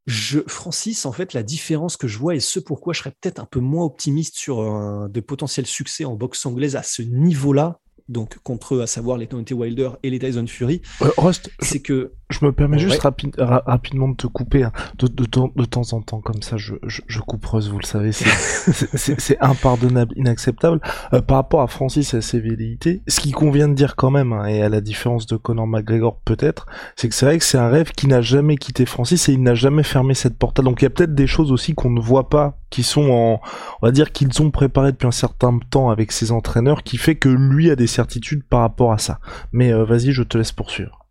Je, 0.06 0.38
Francis, 0.46 1.04
en 1.04 1.12
fait, 1.12 1.32
la 1.32 1.42
différence 1.42 1.96
que 1.96 2.06
je 2.06 2.18
vois 2.18 2.36
et 2.36 2.40
ce 2.40 2.60
pourquoi 2.60 2.92
je 2.92 3.00
serais 3.00 3.14
peut-être 3.20 3.40
un 3.40 3.44
peu 3.44 3.58
moins 3.58 3.84
optimiste 3.84 4.36
sur 4.36 4.60
un, 4.60 5.08
de 5.08 5.20
potentiels 5.20 5.66
succès 5.66 6.04
en 6.04 6.14
boxe 6.14 6.46
anglaise 6.46 6.76
à 6.76 6.84
ce 6.84 7.02
niveau-là, 7.02 7.80
donc 8.08 8.38
contre 8.38 8.76
eux, 8.76 8.82
à 8.82 8.86
savoir 8.86 9.18
les 9.18 9.26
Tony 9.26 9.52
Wilder 9.52 9.90
et 10.04 10.10
les 10.10 10.18
Tyson 10.18 10.46
Fury, 10.46 10.80
euh, 11.02 11.32
c'est 11.60 11.80
que 11.80 12.12
je 12.28 12.44
me 12.44 12.50
permets 12.52 12.78
juste 12.78 13.00
rapidement 13.38 14.08
de 14.08 14.16
te 14.16 14.26
couper 14.26 14.64
hein. 14.64 14.72
de, 14.98 15.06
de, 15.06 15.24
de, 15.24 15.64
temps 15.64 15.92
en 15.92 16.02
temps 16.02 16.20
comme 16.20 16.42
ça. 16.42 16.56
Je, 16.56 16.74
je, 16.86 17.02
je 17.06 17.20
vous 17.20 17.78
le 17.78 17.84
savez, 17.84 18.10
c'est 18.12 19.38
impardonnable, 19.40 20.12
inacceptable. 20.16 20.80
Euh, 21.12 21.20
par 21.20 21.36
rapport 21.36 21.62
à 21.62 21.68
Francis 21.68 22.14
et 22.14 22.18
à 22.18 22.20
ses 22.20 22.40
velléités, 22.40 23.02
ce 23.06 23.20
qui 23.20 23.30
convient 23.30 23.68
de 23.68 23.74
dire 23.74 23.94
quand 23.94 24.10
même, 24.10 24.32
hein, 24.32 24.46
et 24.46 24.62
à 24.62 24.68
la 24.68 24.80
différence 24.80 25.26
de 25.26 25.36
Conor 25.36 25.68
McGregor 25.68 26.18
peut-être, 26.24 26.66
c'est 26.96 27.08
que 27.08 27.14
c'est 27.14 27.26
vrai 27.26 27.38
que 27.38 27.44
c'est 27.44 27.58
un 27.58 27.68
rêve 27.68 27.92
qui 27.92 28.08
n'a 28.08 28.20
jamais 28.20 28.56
quitté 28.56 28.86
Francis 28.86 29.28
et 29.28 29.32
il 29.32 29.42
n'a 29.42 29.54
jamais 29.54 29.84
fermé 29.84 30.14
cette 30.14 30.36
porte. 30.36 30.60
Donc 30.60 30.82
il 30.82 30.84
y 30.84 30.88
a 30.88 30.90
peut-être 30.90 31.14
des 31.14 31.28
choses 31.28 31.52
aussi 31.52 31.74
qu'on 31.74 31.90
ne 31.90 32.00
voit 32.00 32.28
pas, 32.28 32.58
qui 32.70 32.82
sont 32.82 33.08
en, 33.10 33.40
on 33.82 33.86
va 33.86 33.92
dire 33.92 34.10
qu'ils 34.10 34.42
ont 34.42 34.50
préparé 34.50 34.90
depuis 34.90 35.06
un 35.06 35.12
certain 35.12 35.58
temps 35.70 35.90
avec 35.90 36.10
ses 36.10 36.32
entraîneurs, 36.32 36.82
qui 36.82 36.96
fait 36.96 37.14
que 37.14 37.28
lui 37.28 37.70
a 37.70 37.76
des 37.76 37.86
certitudes 37.86 38.42
par 38.42 38.60
rapport 38.60 38.92
à 38.92 38.98
ça. 38.98 39.20
Mais 39.52 39.72
euh, 39.72 39.84
vas-y, 39.84 40.10
je 40.10 40.24
te 40.24 40.36
laisse 40.36 40.52
poursuivre. 40.52 41.05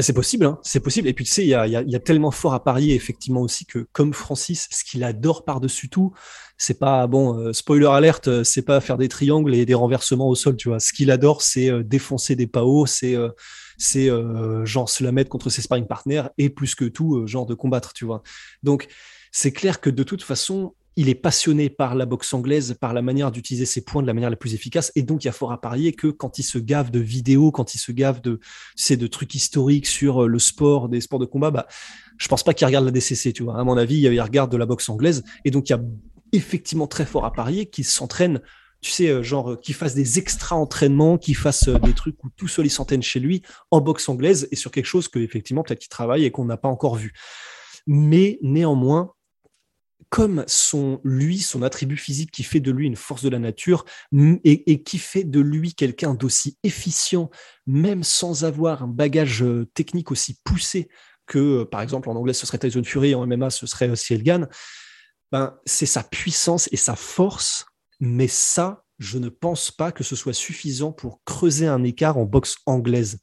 C'est 0.00 0.12
possible, 0.12 0.44
hein, 0.44 0.58
c'est 0.62 0.80
possible. 0.80 1.08
Et 1.08 1.14
puis 1.14 1.24
tu 1.24 1.30
sais, 1.30 1.42
il 1.42 1.48
y 1.48 1.54
a, 1.54 1.66
y, 1.66 1.96
a, 1.96 2.00
tellement 2.00 2.30
fort 2.30 2.54
à 2.54 2.62
parier 2.62 2.94
effectivement 2.94 3.40
aussi 3.40 3.66
que 3.66 3.86
comme 3.92 4.12
Francis, 4.12 4.68
ce 4.70 4.84
qu'il 4.84 5.04
adore 5.04 5.44
par-dessus 5.44 5.88
tout, 5.88 6.12
c'est 6.58 6.78
pas 6.78 7.06
bon. 7.06 7.38
Euh, 7.38 7.52
spoiler 7.52 7.86
alerte, 7.86 8.28
euh, 8.28 8.44
c'est 8.44 8.62
pas 8.62 8.80
faire 8.80 8.98
des 8.98 9.08
triangles 9.08 9.54
et 9.54 9.64
des 9.64 9.74
renversements 9.74 10.28
au 10.28 10.34
sol, 10.34 10.56
tu 10.56 10.68
vois. 10.68 10.80
Ce 10.80 10.92
qu'il 10.92 11.10
adore, 11.10 11.42
c'est 11.42 11.70
euh, 11.70 11.82
défoncer 11.82 12.36
des 12.36 12.46
paos, 12.46 12.86
c'est 12.86 13.16
c'est 13.80 14.10
genre 14.64 14.88
se 14.88 15.04
la 15.04 15.12
mettre 15.12 15.30
contre 15.30 15.50
ses 15.50 15.62
sparring 15.62 15.86
partners 15.86 16.24
et 16.36 16.50
plus 16.50 16.74
que 16.74 16.84
tout, 16.84 17.24
genre 17.28 17.46
de 17.46 17.54
combattre, 17.54 17.92
tu 17.92 18.04
vois. 18.04 18.22
Donc 18.64 18.88
c'est 19.30 19.52
clair 19.52 19.80
que 19.80 19.88
de 19.88 20.02
toute 20.02 20.24
façon, 20.24 20.74
il 20.98 21.08
est 21.08 21.14
passionné 21.14 21.70
par 21.70 21.94
la 21.94 22.06
boxe 22.06 22.34
anglaise, 22.34 22.76
par 22.80 22.92
la 22.92 23.02
manière 23.02 23.30
d'utiliser 23.30 23.66
ses 23.66 23.84
points 23.84 24.02
de 24.02 24.08
la 24.08 24.14
manière 24.14 24.30
la 24.30 24.36
plus 24.36 24.54
efficace. 24.54 24.90
Et 24.96 25.02
donc, 25.02 25.22
il 25.22 25.28
y 25.28 25.30
a 25.30 25.32
fort 25.32 25.52
à 25.52 25.60
parier 25.60 25.92
que 25.92 26.08
quand 26.08 26.40
il 26.40 26.42
se 26.42 26.58
gave 26.58 26.90
de 26.90 26.98
vidéos, 26.98 27.52
quand 27.52 27.76
il 27.76 27.78
se 27.78 27.92
gave 27.92 28.20
de, 28.20 28.40
c'est 28.74 28.96
de 28.96 29.06
trucs 29.06 29.32
historiques 29.36 29.86
sur 29.86 30.24
euh, 30.24 30.26
le 30.26 30.40
sport, 30.40 30.88
des 30.88 31.00
sports 31.00 31.20
de 31.20 31.24
combat, 31.24 31.52
bah, 31.52 31.68
je 32.18 32.26
pense 32.26 32.42
pas 32.42 32.52
qu'il 32.52 32.66
regarde 32.66 32.84
la 32.84 32.90
DCC, 32.90 33.32
tu 33.32 33.44
vois. 33.44 33.60
À 33.60 33.62
mon 33.62 33.76
avis, 33.76 34.00
il 34.00 34.20
regarde 34.20 34.50
de 34.50 34.56
la 34.56 34.66
boxe 34.66 34.88
anglaise. 34.88 35.22
Et 35.44 35.52
donc, 35.52 35.68
il 35.68 35.72
y 35.72 35.76
a 35.76 35.80
effectivement 36.32 36.88
très 36.88 37.06
fort 37.06 37.24
à 37.24 37.32
parier 37.32 37.66
qu'il 37.66 37.84
s'entraîne 37.84 38.40
tu 38.80 38.90
sais, 38.90 39.08
euh, 39.08 39.22
genre, 39.22 39.52
euh, 39.52 39.56
qu'il 39.56 39.76
fasse 39.76 39.94
des 39.94 40.18
extra 40.18 40.56
entraînements, 40.56 41.16
qu'il 41.16 41.36
fasse 41.36 41.68
des 41.68 41.94
trucs 41.94 42.22
où 42.24 42.28
tout 42.36 42.48
seul 42.48 42.66
il 42.66 42.70
s'entraîne 42.70 43.02
chez 43.02 43.20
lui 43.20 43.42
en 43.70 43.80
boxe 43.80 44.08
anglaise 44.08 44.48
et 44.50 44.56
sur 44.56 44.72
quelque 44.72 44.86
chose 44.86 45.06
que, 45.06 45.20
effectivement, 45.20 45.62
peut-être 45.62 45.78
qu'il 45.78 45.88
travaille 45.88 46.24
et 46.24 46.32
qu'on 46.32 46.44
n'a 46.44 46.56
pas 46.56 46.68
encore 46.68 46.96
vu. 46.96 47.12
Mais 47.86 48.38
néanmoins, 48.42 49.14
comme 50.10 50.44
son, 50.46 51.00
lui, 51.04 51.38
son 51.38 51.62
attribut 51.62 51.96
physique 51.96 52.30
qui 52.30 52.42
fait 52.42 52.60
de 52.60 52.70
lui 52.70 52.86
une 52.86 52.96
force 52.96 53.22
de 53.22 53.28
la 53.28 53.38
nature 53.38 53.84
et, 54.44 54.82
qui 54.82 54.98
fait 54.98 55.24
de 55.24 55.40
lui 55.40 55.74
quelqu'un 55.74 56.14
d'aussi 56.14 56.56
efficient, 56.62 57.30
même 57.66 58.02
sans 58.02 58.44
avoir 58.44 58.82
un 58.82 58.88
bagage 58.88 59.42
euh, 59.42 59.66
technique 59.74 60.10
aussi 60.10 60.38
poussé 60.44 60.88
que, 61.26 61.38
euh, 61.38 61.64
par 61.64 61.82
exemple, 61.82 62.08
en 62.08 62.16
anglais, 62.16 62.32
ce 62.32 62.46
serait 62.46 62.58
Tyson 62.58 62.82
Fury, 62.84 63.14
en 63.14 63.26
MMA, 63.26 63.50
ce 63.50 63.66
serait 63.66 63.94
Ciel 63.96 64.22
ben, 65.30 65.58
c'est 65.66 65.86
sa 65.86 66.02
puissance 66.02 66.70
et 66.72 66.78
sa 66.78 66.96
force, 66.96 67.66
mais 68.00 68.28
ça, 68.28 68.84
je 68.98 69.18
ne 69.18 69.28
pense 69.28 69.70
pas 69.70 69.92
que 69.92 70.02
ce 70.02 70.16
soit 70.16 70.32
suffisant 70.32 70.90
pour 70.90 71.20
creuser 71.24 71.66
un 71.66 71.84
écart 71.84 72.16
en 72.16 72.24
boxe 72.24 72.56
anglaise. 72.64 73.20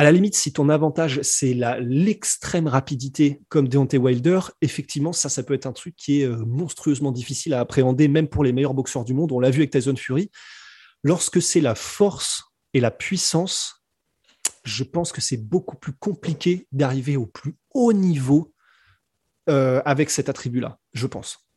À 0.00 0.02
la 0.02 0.12
limite, 0.12 0.34
si 0.34 0.50
ton 0.50 0.70
avantage, 0.70 1.20
c'est 1.20 1.52
l'extrême 1.78 2.66
rapidité 2.66 3.42
comme 3.50 3.68
Deontay 3.68 3.98
Wilder, 3.98 4.40
effectivement, 4.62 5.12
ça, 5.12 5.28
ça 5.28 5.42
peut 5.42 5.52
être 5.52 5.66
un 5.66 5.74
truc 5.74 5.94
qui 5.94 6.22
est 6.22 6.24
euh, 6.24 6.42
monstrueusement 6.46 7.12
difficile 7.12 7.52
à 7.52 7.60
appréhender, 7.60 8.08
même 8.08 8.26
pour 8.26 8.42
les 8.42 8.54
meilleurs 8.54 8.72
boxeurs 8.72 9.04
du 9.04 9.12
monde. 9.12 9.30
On 9.30 9.40
l'a 9.40 9.50
vu 9.50 9.58
avec 9.58 9.72
Tyson 9.72 9.94
Fury. 9.94 10.30
Lorsque 11.02 11.42
c'est 11.42 11.60
la 11.60 11.74
force 11.74 12.44
et 12.72 12.80
la 12.80 12.90
puissance, 12.90 13.84
je 14.64 14.84
pense 14.84 15.12
que 15.12 15.20
c'est 15.20 15.36
beaucoup 15.36 15.76
plus 15.76 15.92
compliqué 15.92 16.66
d'arriver 16.72 17.18
au 17.18 17.26
plus 17.26 17.56
haut 17.74 17.92
niveau 17.92 18.54
euh, 19.50 19.82
avec 19.84 20.08
cet 20.08 20.30
attribut-là, 20.30 20.78
je 20.94 21.06
pense. 21.08 21.49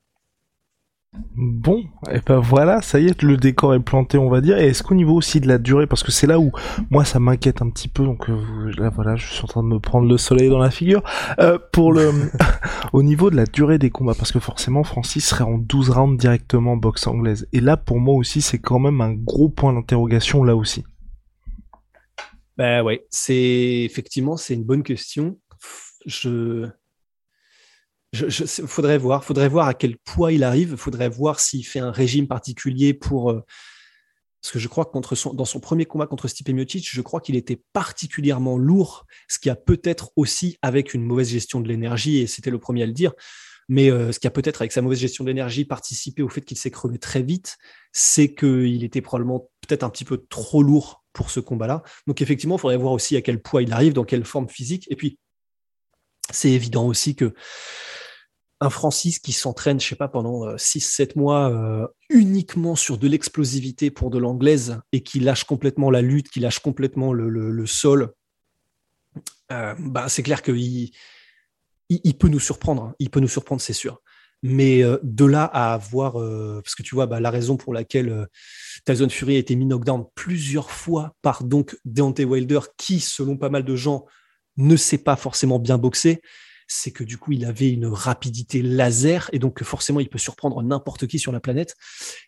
Bon, 1.36 1.84
et 2.12 2.20
ben 2.26 2.40
voilà, 2.40 2.82
ça 2.82 3.00
y 3.00 3.08
est, 3.08 3.22
le 3.22 3.38
décor 3.38 3.76
est 3.76 3.80
planté, 3.80 4.18
on 4.18 4.30
va 4.30 4.42
dire. 4.42 4.58
Et 4.58 4.68
est-ce 4.68 4.82
qu'au 4.82 4.96
niveau 4.96 5.16
aussi 5.16 5.40
de 5.40 5.48
la 5.48 5.60
durée, 5.60 5.86
parce 5.86 6.04
que 6.04 6.12
c'est 6.12 6.26
là 6.26 6.40
où 6.40 6.52
moi 6.90 7.06
ça 7.06 7.20
m'inquiète 7.20 7.62
un 7.62 7.70
petit 7.70 7.88
peu, 7.88 8.04
donc 8.04 8.30
euh, 8.30 8.72
là 8.78 8.90
voilà, 8.90 9.16
je 9.16 9.28
suis 9.28 9.44
en 9.44 9.48
train 9.48 9.64
de 9.64 9.68
me 9.68 9.80
prendre 9.80 10.08
le 10.08 10.18
soleil 10.18 10.50
dans 10.50 10.58
la 10.58 10.72
figure. 10.72 11.04
Euh, 11.40 11.60
pour 11.72 11.94
le, 11.94 12.12
au 12.94 13.04
niveau 13.04 13.30
de 13.30 13.36
la 13.36 13.46
durée 13.46 13.78
des 13.78 13.92
combats, 13.92 14.16
parce 14.16 14.32
que 14.32 14.40
forcément 14.40 14.84
Francis 14.84 15.26
serait 15.26 15.44
en 15.44 15.60
12 15.60 15.92
rounds 15.92 16.20
directement 16.20 16.78
boxe 16.78 17.06
anglaise. 17.06 17.48
Et 17.54 17.62
là, 17.62 17.78
pour 17.78 18.00
moi 18.00 18.16
aussi, 18.16 18.42
c'est 18.42 18.60
quand 18.60 18.80
même 18.80 19.02
un 19.02 19.14
gros 19.14 19.50
point 19.50 19.74
d'interrogation 19.74 20.44
là 20.44 20.56
aussi. 20.56 20.84
Ben 22.58 22.84
ouais, 22.84 23.06
c'est 23.10 23.84
effectivement 23.86 24.38
c'est 24.38 24.56
une 24.56 24.64
bonne 24.64 24.84
question. 24.84 25.38
Je 26.06 26.68
je, 28.14 28.46
faudrait 28.46 28.98
voir, 28.98 29.26
faudrait 29.26 29.50
voir 29.50 29.68
à 29.68 29.74
quel 29.74 29.98
poids 29.98 30.32
il 30.32 30.44
arrive, 30.44 30.76
faudrait 30.76 31.10
voir 31.10 31.40
s'il 31.40 31.66
fait 31.66 31.80
un 31.80 31.92
régime 31.92 32.28
particulier 32.28 32.94
pour. 32.94 33.32
Euh, 33.32 33.42
parce 34.42 34.52
que 34.52 34.60
je 34.60 34.68
crois 34.68 34.86
que 34.86 35.36
dans 35.36 35.46
son 35.46 35.60
premier 35.62 35.86
combat 35.86 36.06
contre 36.06 36.28
Stipe 36.28 36.50
Miocic, 36.50 36.86
je 36.92 37.02
crois 37.02 37.22
qu'il 37.22 37.38
était 37.38 37.62
particulièrement 37.72 38.58
lourd, 38.58 39.06
ce 39.30 39.40
qui 39.40 39.50
a 39.50 39.56
peut-être 39.56 40.12
aussi 40.18 40.58
avec 40.62 40.94
une 40.94 41.02
mauvaise 41.02 41.30
gestion 41.30 41.62
de 41.62 41.70
l'énergie, 41.70 42.18
et 42.18 42.28
c'était 42.28 42.50
le 42.50 42.60
premier 42.60 42.84
à 42.84 42.86
le 42.86 42.92
dire, 42.92 43.14
mais 43.70 43.90
euh, 43.90 44.12
ce 44.12 44.20
qui 44.20 44.28
a 44.28 44.32
peut-être 44.32 44.62
avec 44.62 44.74
sa 44.74 44.82
mauvaise 44.82 45.00
gestion 45.00 45.24
de 45.24 45.30
l'énergie 45.30 45.64
participé 45.64 46.22
au 46.24 46.28
fait 46.28 46.42
qu'il 46.42 46.58
s'est 46.58 46.72
crevé 46.72 46.98
très 46.98 47.22
vite, 47.22 47.58
c'est 47.94 48.36
qu'il 48.36 48.84
était 48.84 49.00
probablement 49.00 49.50
peut-être 49.66 49.84
un 49.84 49.90
petit 49.90 50.04
peu 50.04 50.26
trop 50.28 50.62
lourd 50.62 51.06
pour 51.14 51.30
ce 51.32 51.40
combat-là. 51.40 51.82
Donc 52.06 52.22
effectivement, 52.22 52.58
il 52.58 52.60
faudrait 52.60 52.76
voir 52.76 52.92
aussi 52.92 53.16
à 53.16 53.22
quel 53.22 53.42
poids 53.42 53.64
il 53.64 53.72
arrive, 53.72 53.94
dans 53.94 54.04
quelle 54.04 54.26
forme 54.26 54.50
physique, 54.50 54.88
et 54.90 54.98
puis 54.98 55.20
c'est 56.32 56.52
évident 56.52 56.86
aussi 56.86 57.16
que 57.16 57.34
un 58.64 58.70
Francis 58.70 59.20
qui 59.20 59.34
s'entraîne, 59.34 59.82
je 59.82 59.88
sais 59.90 59.96
pas, 59.96 60.08
pendant 60.08 60.56
6-7 60.56 61.02
euh, 61.02 61.06
mois 61.18 61.52
euh, 61.52 61.86
uniquement 62.10 62.78
sur 62.78 62.98
de 62.98 63.10
l'explosivité 63.10 63.92
pour 63.92 64.10
de 64.10 64.18
l'anglaise 64.18 64.80
et 64.94 65.04
qui 65.04 65.20
lâche 65.20 65.44
complètement 65.44 65.92
la 65.92 66.02
lutte, 66.02 66.30
qui 66.30 66.40
lâche 66.40 66.60
complètement 66.60 67.12
le, 67.12 67.66
sol, 67.66 68.14
euh, 69.52 69.76
bah, 69.80 70.08
c'est 70.08 70.24
clair 70.24 70.42
qu'il 70.42 70.92
il, 71.90 72.18
peut 72.18 72.30
nous 72.30 72.40
surprendre. 72.40 72.84
Hein. 72.84 72.96
Il 73.00 73.10
peut 73.10 73.20
nous 73.20 73.28
surprendre, 73.28 73.62
c'est 73.62 73.74
sûr. 73.74 74.02
Mais 74.44 74.82
de 75.04 75.26
là 75.26 75.44
à 75.46 75.74
avoir, 75.74 76.14
parce 76.14 76.76
que 76.76 76.84
tu 76.84 76.96
vois, 76.96 77.06
bah, 77.06 77.22
la 77.22 77.32
raison 77.32 77.56
pour 77.56 77.74
laquelle 77.74 78.28
Tyson 78.86 79.08
Fury 79.08 79.36
a 79.36 79.40
été 79.40 79.56
mis 79.56 79.66
knockdown 79.66 80.06
plusieurs 80.16 80.70
fois 80.70 81.16
par 81.22 81.46
donc 81.46 81.78
Deontay 81.86 82.26
Wilder, 82.26 82.60
qui, 82.76 83.00
selon 83.00 83.38
pas 83.38 83.50
mal 83.50 83.64
de 83.64 83.76
gens, 83.78 84.06
ne 84.58 84.76
sait 84.76 84.98
pas 84.98 85.16
forcément 85.16 85.60
bien 85.60 85.78
boxer, 85.78 86.22
c'est 86.74 86.92
que 86.92 87.04
du 87.04 87.18
coup, 87.18 87.32
il 87.34 87.46
avait 87.46 87.70
une 87.70 87.86
rapidité 87.86 88.62
laser 88.62 89.30
et 89.32 89.40
donc 89.40 89.62
forcément, 89.64 90.00
il 90.00 90.10
peut 90.10 90.18
surprendre 90.18 90.62
n'importe 90.64 91.08
qui 91.08 91.20
sur 91.20 91.32
la 91.32 91.40
planète. 91.40 91.76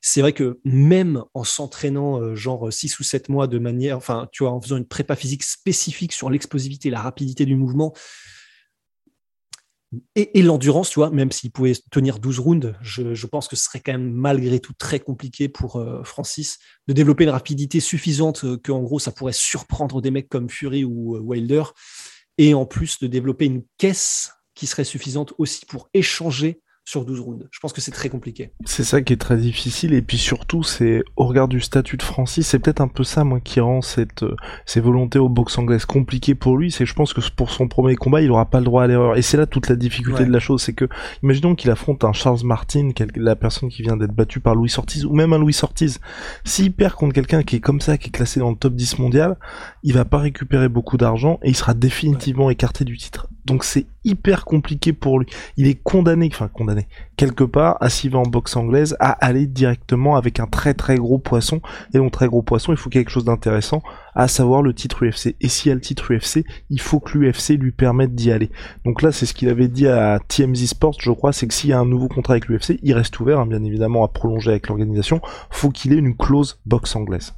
C'est 0.01 0.21
vrai 0.21 0.33
que 0.33 0.59
même 0.63 1.23
en 1.33 1.43
s'entraînant 1.43 2.21
euh, 2.21 2.35
genre 2.35 2.71
6 2.71 2.99
ou 2.99 3.03
7 3.03 3.29
mois 3.29 3.47
de 3.47 3.57
manière, 3.57 3.97
enfin, 3.97 4.29
tu 4.31 4.43
vois, 4.43 4.51
en 4.51 4.61
faisant 4.61 4.77
une 4.77 4.85
prépa 4.85 5.15
physique 5.15 5.43
spécifique 5.43 6.13
sur 6.13 6.29
l'explosivité, 6.29 6.89
la 6.89 7.01
rapidité 7.01 7.45
du 7.45 7.55
mouvement, 7.55 7.93
et, 10.15 10.41
l'endurance, 10.41 10.89
tu 10.89 10.99
vois, 10.99 11.09
même 11.09 11.31
s'il 11.31 11.51
pouvait 11.51 11.73
tenir 11.89 12.19
12 12.19 12.39
rounds, 12.39 12.75
je, 12.81 13.25
pense 13.27 13.47
que 13.47 13.55
ce 13.55 13.63
serait 13.63 13.79
quand 13.79 13.93
même 13.93 14.11
malgré 14.11 14.59
tout 14.59 14.73
très 14.73 14.99
compliqué 14.99 15.47
pour 15.47 15.77
euh, 15.77 16.03
Francis 16.03 16.59
de 16.87 16.93
développer 16.93 17.23
une 17.23 17.29
rapidité 17.29 17.79
suffisante 17.79 18.43
euh, 18.43 18.57
que, 18.57 18.71
en 18.71 18.81
gros, 18.81 18.99
ça 18.99 19.11
pourrait 19.11 19.31
surprendre 19.31 20.01
des 20.01 20.11
mecs 20.11 20.27
comme 20.27 20.49
Fury 20.49 20.83
ou 20.83 21.17
Wilder 21.17 21.63
et 22.37 22.53
en 22.53 22.65
plus 22.65 22.99
de 22.99 23.07
développer 23.07 23.45
une 23.45 23.63
caisse 23.77 24.31
qui 24.55 24.67
serait 24.67 24.83
suffisante 24.83 25.33
aussi 25.37 25.65
pour 25.65 25.89
échanger 25.93 26.61
sur 26.85 27.03
12 27.03 27.19
rounds. 27.19 27.47
Je 27.51 27.59
pense 27.59 27.73
que 27.73 27.81
c'est 27.81 27.91
très 27.91 28.09
compliqué. 28.09 28.51
C'est 28.63 28.83
ça 28.83 29.01
qui 29.01 29.13
est 29.13 29.17
très 29.17 29.37
difficile 29.37 29.93
et 29.93 30.03
puis 30.03 30.17
surtout 30.17 30.61
c'est 30.61 31.03
au 31.15 31.25
regard 31.25 31.47
du 31.47 31.59
statut 31.59 31.97
de 31.97 32.03
Francis, 32.03 32.47
c'est 32.47 32.59
peut-être 32.59 32.81
un 32.81 32.87
peu 32.87 33.03
ça 33.03 33.23
moi 33.23 33.39
qui 33.39 33.59
rend 33.59 33.81
cette 33.81 34.21
euh, 34.21 34.35
ces 34.67 34.81
volontés 34.81 35.17
au 35.17 35.27
boxe 35.27 35.57
anglaise 35.57 35.85
compliquées 35.85 36.35
pour 36.35 36.57
lui, 36.57 36.71
c'est 36.71 36.83
que 36.83 36.89
je 36.89 36.93
pense 36.93 37.13
que 37.13 37.21
pour 37.35 37.49
son 37.49 37.67
premier 37.67 37.95
combat, 37.95 38.21
il 38.21 38.29
aura 38.29 38.45
pas 38.45 38.59
le 38.59 38.65
droit 38.65 38.83
à 38.83 38.87
l'erreur 38.87 39.17
et 39.17 39.23
c'est 39.23 39.35
là 39.35 39.47
toute 39.47 39.67
la 39.67 39.75
difficulté 39.75 40.25
de 40.25 40.31
la 40.31 40.39
chose, 40.39 40.61
c'est 40.61 40.73
que 40.73 40.85
imaginons 41.23 41.55
qu'il 41.55 41.71
affronte 41.71 42.03
un 42.03 42.13
Charles 42.13 42.43
Martin, 42.43 42.91
la 43.15 43.35
personne 43.35 43.69
qui 43.69 43.81
vient 43.81 43.97
d'être 43.97 44.13
battue 44.13 44.39
par 44.39 44.53
Louis 44.53 44.71
Ortiz 44.77 45.05
ou 45.05 45.13
même 45.13 45.33
un 45.33 45.39
Louis 45.39 45.57
Ortiz. 45.63 45.99
S'il 46.43 46.71
perd 46.71 46.93
contre 46.93 47.13
quelqu'un 47.13 47.41
qui 47.41 47.55
est 47.55 47.61
comme 47.61 47.81
ça, 47.81 47.97
qui 47.97 48.09
est 48.09 48.11
classé 48.11 48.39
dans 48.39 48.51
le 48.51 48.57
top 48.57 48.75
10 48.75 48.99
mondial, 48.99 49.37
il 49.81 49.93
va 49.93 50.05
pas 50.05 50.19
récupérer 50.19 50.69
beaucoup 50.69 50.97
d'argent 50.97 51.39
et 51.41 51.49
il 51.49 51.55
sera 51.55 51.73
définitivement 51.73 52.51
écarté 52.51 52.85
du 52.85 52.97
titre. 52.97 53.27
Donc 53.45 53.63
c'est 53.63 53.85
hyper 54.03 54.43
compliqué 54.43 54.91
pour 54.91 55.19
lui. 55.19 55.27
Il 55.57 55.67
est 55.67 55.75
condamné, 55.75 56.29
enfin 56.31 56.47
condamné, 56.47 56.87
quelque 57.15 57.43
part, 57.43 57.77
à 57.79 57.89
s'y 57.89 58.09
va 58.09 58.19
en 58.19 58.23
boxe 58.23 58.55
anglaise, 58.55 58.95
à 58.99 59.11
aller 59.11 59.45
directement 59.45 60.15
avec 60.15 60.39
un 60.39 60.47
très 60.47 60.73
très 60.73 60.95
gros 60.95 61.19
poisson. 61.19 61.61
Et 61.93 61.97
donc 61.99 62.11
très 62.11 62.27
gros 62.27 62.41
poisson, 62.41 62.71
il 62.71 62.77
faut 62.77 62.89
quelque 62.89 63.11
chose 63.11 63.25
d'intéressant, 63.25 63.83
à 64.15 64.27
savoir 64.27 64.63
le 64.63 64.73
titre 64.73 65.05
UFC. 65.05 65.35
Et 65.41 65.47
s'il 65.47 65.69
y 65.69 65.71
a 65.71 65.75
le 65.75 65.81
titre 65.81 66.13
UFC, 66.13 66.43
il 66.71 66.81
faut 66.81 66.99
que 66.99 67.17
l'UFC 67.17 67.51
lui 67.59 67.71
permette 67.71 68.15
d'y 68.15 68.31
aller. 68.31 68.49
Donc 68.83 69.03
là, 69.03 69.11
c'est 69.11 69.27
ce 69.27 69.33
qu'il 69.33 69.49
avait 69.49 69.67
dit 69.67 69.87
à 69.87 70.19
TMZ 70.27 70.65
Sports, 70.65 70.97
je 70.99 71.11
crois, 71.11 71.31
c'est 71.31 71.47
que 71.47 71.53
s'il 71.53 71.69
y 71.69 71.73
a 71.73 71.79
un 71.79 71.85
nouveau 71.85 72.07
contrat 72.07 72.33
avec 72.33 72.47
l'UFC, 72.47 72.79
il 72.81 72.93
reste 72.93 73.19
ouvert, 73.19 73.39
hein, 73.39 73.45
bien 73.45 73.63
évidemment, 73.63 74.03
à 74.03 74.07
prolonger 74.07 74.51
avec 74.51 74.67
l'organisation, 74.67 75.21
faut 75.51 75.69
qu'il 75.69 75.93
ait 75.93 75.97
une 75.97 76.15
clause 76.15 76.59
boxe 76.65 76.95
anglaise. 76.95 77.33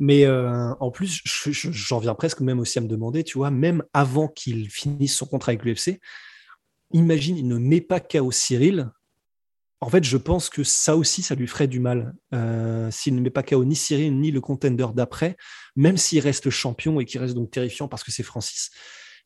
Mais 0.00 0.24
euh, 0.24 0.72
en 0.80 0.90
plus, 0.90 1.20
j'en 1.24 1.98
viens 1.98 2.14
presque 2.14 2.40
même 2.40 2.58
aussi 2.58 2.78
à 2.78 2.80
me 2.80 2.88
demander, 2.88 3.22
tu 3.22 3.36
vois, 3.36 3.50
même 3.50 3.84
avant 3.92 4.28
qu'il 4.28 4.70
finisse 4.70 5.14
son 5.14 5.26
contrat 5.26 5.52
avec 5.52 5.62
l'UFC, 5.62 6.00
imagine, 6.92 7.36
il 7.36 7.46
ne 7.46 7.58
met 7.58 7.82
pas 7.82 8.00
KO 8.00 8.32
Cyril. 8.32 8.90
En 9.82 9.90
fait, 9.90 10.02
je 10.02 10.16
pense 10.16 10.48
que 10.48 10.64
ça 10.64 10.96
aussi, 10.96 11.20
ça 11.20 11.34
lui 11.34 11.46
ferait 11.46 11.68
du 11.68 11.80
mal. 11.80 12.14
Euh, 12.32 12.90
s'il 12.90 13.14
ne 13.14 13.20
met 13.20 13.28
pas 13.28 13.42
KO 13.42 13.62
ni 13.62 13.76
Cyril, 13.76 14.18
ni 14.18 14.30
le 14.30 14.40
contender 14.40 14.86
d'après, 14.94 15.36
même 15.76 15.98
s'il 15.98 16.20
reste 16.20 16.48
champion 16.48 16.98
et 16.98 17.04
qu'il 17.04 17.20
reste 17.20 17.34
donc 17.34 17.50
terrifiant 17.50 17.86
parce 17.86 18.02
que 18.02 18.10
c'est 18.10 18.22
Francis. 18.22 18.70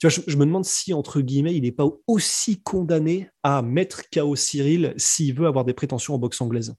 Tu 0.00 0.08
vois, 0.08 0.24
je, 0.26 0.36
me 0.36 0.44
demande 0.44 0.64
si, 0.64 0.92
entre 0.92 1.20
guillemets, 1.20 1.54
il 1.54 1.62
n'est 1.62 1.72
pas 1.72 1.86
aussi 2.08 2.60
condamné 2.62 3.30
à 3.44 3.62
mettre 3.62 4.02
KO 4.12 4.34
Cyril 4.34 4.92
s'il 4.96 5.34
veut 5.34 5.46
avoir 5.46 5.64
des 5.64 5.72
prétentions 5.72 6.14
en 6.14 6.18
boxe 6.18 6.40
anglaise. 6.40 6.74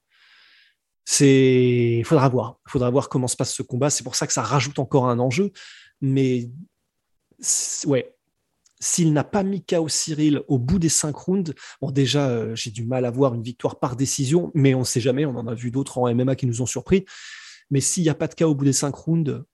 C'est, 1.08 2.02
faudra 2.04 2.28
voir. 2.28 2.58
Faudra 2.66 2.90
voir 2.90 3.08
comment 3.08 3.28
se 3.28 3.36
passe 3.36 3.54
ce 3.54 3.62
combat. 3.62 3.90
C'est 3.90 4.02
pour 4.02 4.16
ça 4.16 4.26
que 4.26 4.32
ça 4.32 4.42
rajoute 4.42 4.80
encore 4.80 5.08
un 5.08 5.20
enjeu. 5.20 5.52
Mais 6.00 6.50
ouais, 7.86 8.16
s'il 8.80 9.12
n'a 9.12 9.22
pas 9.22 9.44
mis 9.44 9.64
KO 9.64 9.88
Cyril 9.88 10.42
au 10.48 10.58
bout 10.58 10.80
des 10.80 10.88
cinq 10.88 11.14
rounds, 11.16 11.54
bon 11.80 11.92
déjà 11.92 12.28
euh, 12.28 12.56
j'ai 12.56 12.72
du 12.72 12.84
mal 12.84 13.04
à 13.04 13.12
voir 13.12 13.34
une 13.34 13.42
victoire 13.42 13.78
par 13.78 13.94
décision, 13.94 14.50
mais 14.52 14.74
on 14.74 14.80
ne 14.80 14.84
sait 14.84 15.00
jamais. 15.00 15.24
On 15.24 15.36
en 15.36 15.46
a 15.46 15.54
vu 15.54 15.70
d'autres 15.70 15.98
en 15.98 16.12
MMA 16.12 16.34
qui 16.34 16.46
nous 16.46 16.60
ont 16.60 16.66
surpris. 16.66 17.06
Mais 17.70 17.80
s'il 17.80 18.02
n'y 18.02 18.08
a 18.08 18.14
pas 18.14 18.26
de 18.26 18.34
KO 18.34 18.46
au 18.46 18.54
bout 18.56 18.64
des 18.64 18.72
cinq 18.72 18.96
rounds, 18.96 19.44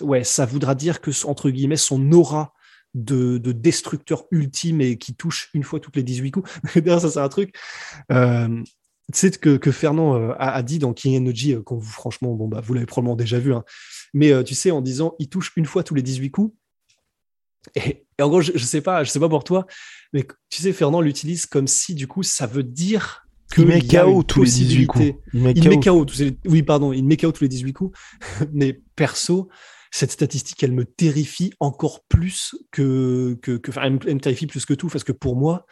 ouais, 0.00 0.24
ça 0.24 0.46
voudra 0.46 0.74
dire 0.74 1.02
que 1.02 1.10
entre 1.26 1.50
guillemets 1.50 1.76
son 1.76 2.12
aura 2.12 2.54
de, 2.94 3.38
destructeur 3.52 4.24
ultime 4.30 4.80
et 4.80 4.96
qui 4.96 5.14
touche 5.14 5.50
une 5.52 5.64
fois 5.64 5.80
toutes 5.80 5.96
les 5.96 6.02
18 6.02 6.30
coups. 6.30 6.50
Ça 6.86 7.10
c'est 7.10 7.18
un 7.18 7.28
truc. 7.28 7.54
Euh, 8.10 8.62
tu 9.12 9.18
sais 9.18 9.30
que, 9.30 9.56
que 9.56 9.70
Fernand 9.70 10.16
euh, 10.16 10.32
a, 10.38 10.62
dit 10.62 10.78
dans 10.78 10.94
King 10.94 11.16
Energy, 11.16 11.52
euh, 11.52 11.62
qu'on 11.62 11.76
vous, 11.76 11.90
franchement, 11.90 12.34
bon, 12.34 12.48
bah, 12.48 12.60
vous 12.62 12.72
l'avez 12.72 12.86
probablement 12.86 13.16
déjà 13.16 13.38
vu, 13.38 13.52
hein. 13.52 13.64
mais 14.14 14.32
euh, 14.32 14.42
tu 14.42 14.54
sais, 14.54 14.70
en 14.70 14.80
disant 14.80 15.14
il 15.18 15.28
touche 15.28 15.52
une 15.56 15.66
fois 15.66 15.82
tous 15.82 15.94
les 15.94 16.02
18 16.02 16.30
coups. 16.30 16.54
Et, 17.74 18.06
en 18.20 18.28
gros, 18.28 18.40
je, 18.40 18.52
ne 18.52 18.58
sais 18.58 18.80
pas, 18.80 19.04
je 19.04 19.10
sais 19.10 19.20
pas 19.20 19.28
pour 19.28 19.44
toi, 19.44 19.66
mais 20.12 20.26
tu 20.48 20.62
sais, 20.62 20.72
Fernand 20.72 21.00
l'utilise 21.00 21.46
comme 21.46 21.66
si 21.66 21.94
du 21.94 22.06
coup 22.06 22.22
ça 22.22 22.46
veut 22.46 22.62
dire 22.62 23.26
que 23.52 23.60
il 23.60 23.66
met 23.66 23.80
KO 23.82 24.22
tous 24.22 24.42
les 24.42 24.50
18 24.50 24.86
coups. 24.86 25.04
Il 25.32 25.42
met, 25.42 25.54
KO. 25.80 26.04
tous 26.04 26.20
les, 26.20 26.38
oui, 26.46 26.62
pardon, 26.62 26.92
il 26.92 27.04
met 27.04 27.16
KO 27.16 27.32
tous 27.32 27.44
les 27.44 27.48
18 27.48 27.72
coups. 27.72 27.98
mais 28.52 28.80
perso, 28.96 29.48
cette 29.90 30.12
statistique, 30.12 30.62
elle 30.62 30.72
me 30.72 30.84
terrifie 30.84 31.52
encore 31.60 32.04
plus 32.08 32.56
que, 32.70 33.38
que, 33.42 33.58
que 33.58 33.70
enfin, 33.70 33.82
elle 33.84 34.14
me 34.14 34.20
terrifie 34.20 34.46
plus 34.46 34.64
que 34.64 34.74
tout, 34.74 34.88
parce 34.88 35.04
que 35.04 35.12
pour 35.12 35.36
moi, 35.36 35.66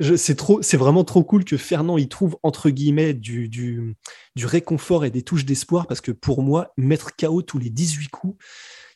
c'est 0.00 0.76
vraiment 0.76 1.04
trop 1.04 1.22
cool 1.22 1.44
que 1.44 1.56
Fernand 1.56 1.98
y 1.98 2.08
trouve 2.08 2.36
entre 2.42 2.70
guillemets 2.70 3.14
du, 3.14 3.96
réconfort 4.36 5.04
et 5.04 5.10
des 5.10 5.22
touches 5.22 5.44
d'espoir 5.44 5.86
parce 5.86 6.00
que 6.00 6.10
pour 6.10 6.42
moi, 6.42 6.72
mettre 6.76 7.14
KO 7.16 7.42
tous 7.42 7.58
les 7.58 7.70
18 7.70 8.08
coups, 8.08 8.44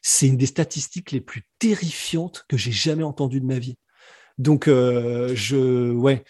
c'est 0.03 0.27
une 0.27 0.37
des 0.37 0.47
statistiques 0.47 1.13
les 1.13 1.21
plus 1.21 1.43
terrifiantes 1.59 2.45
que 2.49 2.57
j'ai 2.57 2.73
jamais 2.73 3.05
entendues 3.05 3.41
de 3.41 3.47
ma 3.47 3.59
vie. 3.59 3.77
Donc, 4.39 4.69
euh, 4.69 5.33
je, 5.35 5.93
ouais, 5.93 6.25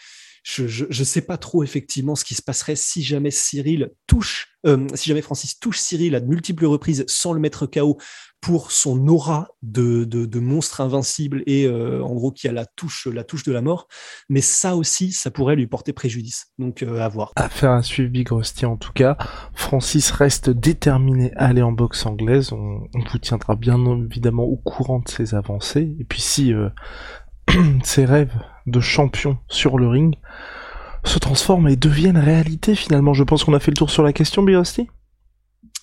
sais 0.44 1.20
pas 1.20 1.37
trop 1.37 1.62
effectivement 1.62 2.14
ce 2.14 2.25
qui 2.25 2.34
se 2.34 2.42
passerait 2.42 2.76
si 2.76 3.02
jamais 3.02 3.30
Cyril 3.30 3.90
touche, 4.06 4.58
euh, 4.66 4.87
si 4.94 5.08
jamais 5.08 5.22
Francis 5.22 5.58
touche 5.58 5.78
Cyril 5.78 6.14
à 6.14 6.20
de 6.20 6.26
multiples 6.26 6.66
reprises 6.66 7.04
sans 7.06 7.32
le 7.32 7.40
mettre 7.40 7.66
KO 7.66 7.98
pour 8.40 8.71
son 8.71 9.09
aura 9.09 9.49
de, 9.62 10.04
de, 10.04 10.40
monstre 10.40 10.80
invincible 10.80 11.42
et 11.47 11.66
euh, 11.66 12.02
en 12.02 12.14
gros 12.14 12.30
qui 12.30 12.49
a 12.49 12.52
la 12.52 12.66
touche, 12.66 13.07
la 13.07 13.25
touche 13.25 13.42
de 13.42 13.52
la 13.52 13.61
mort. 13.61 13.88
Mais 14.28 14.40
ça 14.40 14.76
aussi, 14.76 15.12
ça 15.12 15.30
pourrait 15.30 15.57
lui 15.57 15.66
porter 15.66 15.92
préjudice. 15.92 16.52
Donc 16.59 16.83
euh, 16.83 17.00
à 17.00 17.09
voir. 17.09 17.33
À 17.37 17.83
suivre 17.83 18.11
Big 18.11 18.30
Rusty 18.30 18.64
en 18.64 18.76
tout 18.76 18.92
cas. 18.92 19.16
Francis 19.54 20.11
reste 20.11 20.50
déterminé 20.50 21.33
à 21.37 21.47
aller 21.47 21.62
en 21.62 21.73
boxe 21.73 22.07
anglaise. 22.07 22.52
On, 22.52 22.88
vous 23.11 23.18
tiendra 23.18 23.57
bien 23.57 23.78
évidemment 24.04 24.45
au 24.45 24.57
courant 24.57 25.00
de 25.00 25.09
ses 25.09 25.35
avancées. 25.35 25.97
Et 25.99 26.04
puis 26.04 26.21
si 26.21 26.52
ses 27.83 28.04
rêves 28.04 28.35
de 28.66 28.80
champion 28.80 29.38
sur 29.49 29.78
le 29.78 29.88
ring 29.88 30.14
se 31.04 31.18
transforment 31.18 31.68
et 31.68 31.76
deviennent 31.76 32.18
réalité 32.18 32.75
finalement. 32.75 33.14
Je 33.14 33.25
pense 33.25 33.45
qu'on 33.45 33.54
a 33.54 33.61
fait 33.61 33.71
le 33.71 33.76
tour 33.76 33.90
sur 33.90 34.02
la 34.02 34.12
question, 34.12 34.42
Birosti 34.42 34.88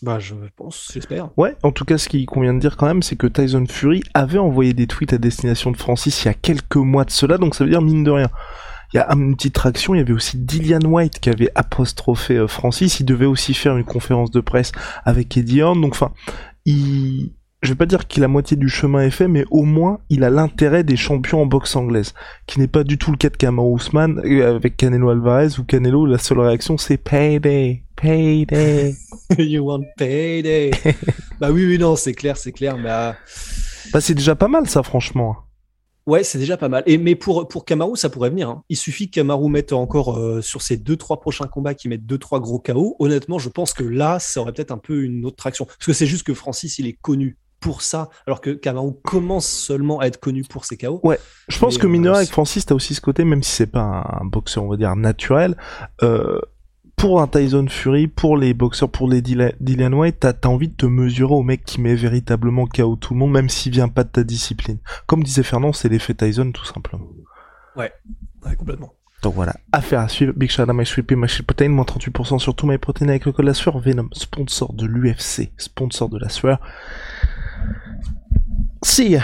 bah, 0.02 0.20
je 0.20 0.36
pense, 0.56 0.92
j'espère. 0.94 1.30
Ouais, 1.38 1.56
en 1.64 1.72
tout 1.72 1.86
cas, 1.86 1.98
ce 1.98 2.10
qui 2.10 2.25
convient 2.25 2.54
de 2.54 2.60
dire 2.60 2.78
quand 2.78 2.86
même, 2.86 3.02
c'est 3.02 3.16
que 3.16 3.28
Tyson 3.28 3.66
Fury 3.68 4.04
avait 4.14 4.40
envoyé 4.40 4.74
des 4.74 4.88
tweets 4.88 5.14
à 5.14 5.18
destination 5.18 5.72
de 5.72 5.78
Francis 5.78 6.24
il 6.24 6.28
y 6.28 6.32
a 6.32 6.34
quelques 6.34 6.75
mois 6.75 7.06
de 7.06 7.12
cela, 7.12 7.38
donc 7.38 7.56
ça 7.56 7.64
veut 7.64 7.70
dire 7.70 7.82
mine 7.82 8.04
de 8.04 8.12
rien. 8.12 8.30
Il 8.94 8.98
y 8.98 9.00
a 9.00 9.12
une 9.12 9.36
petite 9.36 9.56
traction, 9.56 9.96
il 9.96 10.00
y 10.00 10.02
avait 10.02 10.14
aussi 10.14 10.38
Dillian 10.38 10.82
White 10.82 11.20
qui 11.20 11.30
avait 11.30 11.50
apostrophé 11.56 12.38
euh, 12.38 12.48
Francis, 12.48 13.00
il 13.00 13.06
devait 13.06 13.25
aussi 13.25 13.54
faire 13.54 13.75
une 13.78 13.84
conférence 13.84 14.32
de 14.32 14.42
presse 14.42 14.72
avec 15.06 15.36
Eddie 15.38 15.62
Horn, 15.62 15.82
donc 15.82 15.94
enfin, 15.94 16.12
il, 16.66 17.34
je 17.64 17.70
vais 17.70 17.75
pas 17.75 17.86
dire 17.86 18.08
qu'il 18.08 18.24
a 18.24 18.28
moitié 18.28 18.58
du 18.58 18.70
chemin 18.70 19.02
est 19.02 19.12
fait, 19.12 19.28
mais 19.28 19.46
au 19.50 19.64
moins 19.64 20.00
il 20.10 20.24
a 20.24 20.30
l'intérêt 20.30 20.84
des 20.84 20.98
champions 20.98 21.42
en 21.42 21.46
boxe 21.46 21.75
anglaise, 21.75 22.14
qui 22.48 22.60
n'est 22.60 22.68
pas 22.68 22.84
du 22.84 22.98
tout 22.98 23.12
le 23.12 23.18
cas 23.18 23.30
de 23.30 23.38
Kamaru 23.38 23.78
Usman 23.78 24.22
euh, 24.24 24.56
avec 24.56 24.78
Canelo 24.78 25.10
Alvarez, 25.10 25.58
où 25.58 25.64
Canelo, 25.64 26.06
la 26.06 26.18
seule 26.18 26.40
réaction 26.40 26.78
c'est 26.78 26.98
payday, 26.98 27.85
payday. 27.96 28.96
you 29.38 29.64
want 29.64 29.84
payday. 29.98 30.72
bah 31.40 31.52
oui, 31.52 31.66
oui, 31.66 31.78
non, 31.78 31.96
c'est 31.96 32.14
clair, 32.14 32.38
c'est 32.38 32.52
clair, 32.52 32.78
bah... 32.78 33.16
Bah 33.94 34.02
c'est 34.02 34.16
déjà 34.16 34.36
pas 34.36 34.48
mal 34.48 34.68
ça, 34.68 34.84
franchement. 34.84 35.38
Ouais, 36.08 36.24
c'est 36.24 36.38
déjà 36.38 36.56
pas 36.56 36.70
mal. 36.70 36.84
Et 36.86 36.98
mais 36.98 37.16
pour 37.16 37.48
pour 37.48 37.66
Kamaru, 37.66 37.98
ça 37.98 38.10
pourrait 38.10 38.30
venir. 38.30 38.50
Hein. 38.50 38.64
Il 38.70 38.78
suffit 38.78 39.10
que 39.10 39.16
Kamaru 39.16 39.50
mette 39.50 39.74
encore 39.74 40.18
euh, 40.18 40.40
sur 40.42 40.62
ses 40.62 40.78
deux 40.78 40.98
trois 40.98 41.20
prochains 41.20 41.48
combats, 41.48 41.74
qu'il 41.74 41.90
mette 41.90 42.06
deux 42.06 42.20
trois 42.20 42.40
gros 42.40 42.60
KO. 42.60 42.96
Honnêtement, 43.00 43.40
je 43.40 43.50
pense 43.50 43.74
que 43.74 43.84
là, 43.84 44.20
ça 44.20 44.42
aurait 44.42 44.54
peut-être 44.54 44.72
un 44.72 44.78
peu 44.78 45.04
une 45.04 45.25
autre 45.25 45.38
traction. 45.38 45.66
Parce 45.66 45.86
que 45.86 45.94
c'est 45.94 46.06
juste 46.06 46.24
que 46.24 46.36
Francis, 46.36 46.78
il 46.78 46.86
est 46.86 46.94
connu 46.94 47.38
pour 47.60 47.82
ça, 47.82 48.10
alors 48.28 48.42
que 48.42 48.52
Kamaru 48.52 48.94
commence 49.04 49.48
seulement 49.48 50.00
à 50.00 50.06
être 50.06 50.20
connu 50.20 50.44
pour 50.44 50.66
ses 50.66 50.78
KO. 50.78 51.00
Ouais, 51.04 51.20
je 51.48 51.58
pense 51.58 51.80
que 51.80 51.88
mineur 51.88 52.14
euh, 52.14 52.18
avec 52.18 52.30
Francis, 52.30 52.68
t'as 52.68 52.75
aussi 52.75 52.94
ce 52.94 53.02
côté, 53.02 53.24
même 53.24 53.42
si 53.42 53.50
c'est 53.50 53.66
pas 53.66 54.20
un, 54.22 54.25
boxeur, 54.25 54.64
on 54.64 54.70
va 54.70 54.78
dire, 54.78 54.96
naturel, 54.96 55.58
euh, 56.04 56.40
pour 56.96 57.22
un 57.22 57.28
Tyson 57.28 57.68
Fury, 57.70 58.08
pour 58.08 58.38
les 58.38 58.54
boxeurs, 58.54 58.90
pour 58.90 59.10
les 59.10 59.22
Dylan 59.22 59.94
White, 59.94 60.18
t'as 60.22 60.34
as 60.44 60.48
envie 60.48 60.70
de 60.70 60.75
te 60.75 60.86
mesurer 60.86 61.34
au 61.34 61.44
mec 61.44 61.64
qui 61.64 61.82
met 61.82 61.96
véritablement 61.96 62.68
KO 62.68 62.96
tout 62.96 63.14
le 63.14 63.20
monde, 63.20 63.32
même 63.32 63.50
s'il 63.50 63.74
vient 63.74 63.90
pas 63.90 64.04
de 64.04 64.10
ta 64.10 64.24
discipline. 64.24 64.78
Comme 65.06 65.24
disait 65.24 65.44
Fernand, 65.44 65.74
c'est 65.74 65.90
l'effet 65.90 66.14
Tyson, 66.14 66.52
tout 66.52 66.66
simplement. 66.66 67.08
Ouais, 67.75 67.92
ouais 68.46 68.56
complètement. 68.56 68.94
Donc 69.22 69.34
voilà, 69.34 69.56
affaire 69.72 70.02
à 70.02 70.08
suivre. 70.08 70.34
Big 70.36 70.50
shout 70.50 70.64
out 70.64 70.70
my 70.74 70.86
sweet 70.86 71.12
my 71.12 71.28
protein, 71.48 71.70
moins 71.70 71.86
38% 71.86 72.40
sur 72.40 72.56
tout 72.56 72.68
my 72.68 72.78
protein 72.78 73.10
avec 73.10 73.25
le 73.25 73.32
code 73.32 73.46
la 73.46 73.54
sueur. 73.54 73.80
Venom, 73.80 74.08
sponsor 74.12 74.74
de 74.74 74.86
l'UFC, 74.86 75.52
sponsor 75.58 76.10
de 76.10 76.20
la 76.20 76.30
sueur. 76.30 76.60
See 78.84 79.10
ya. 79.10 79.24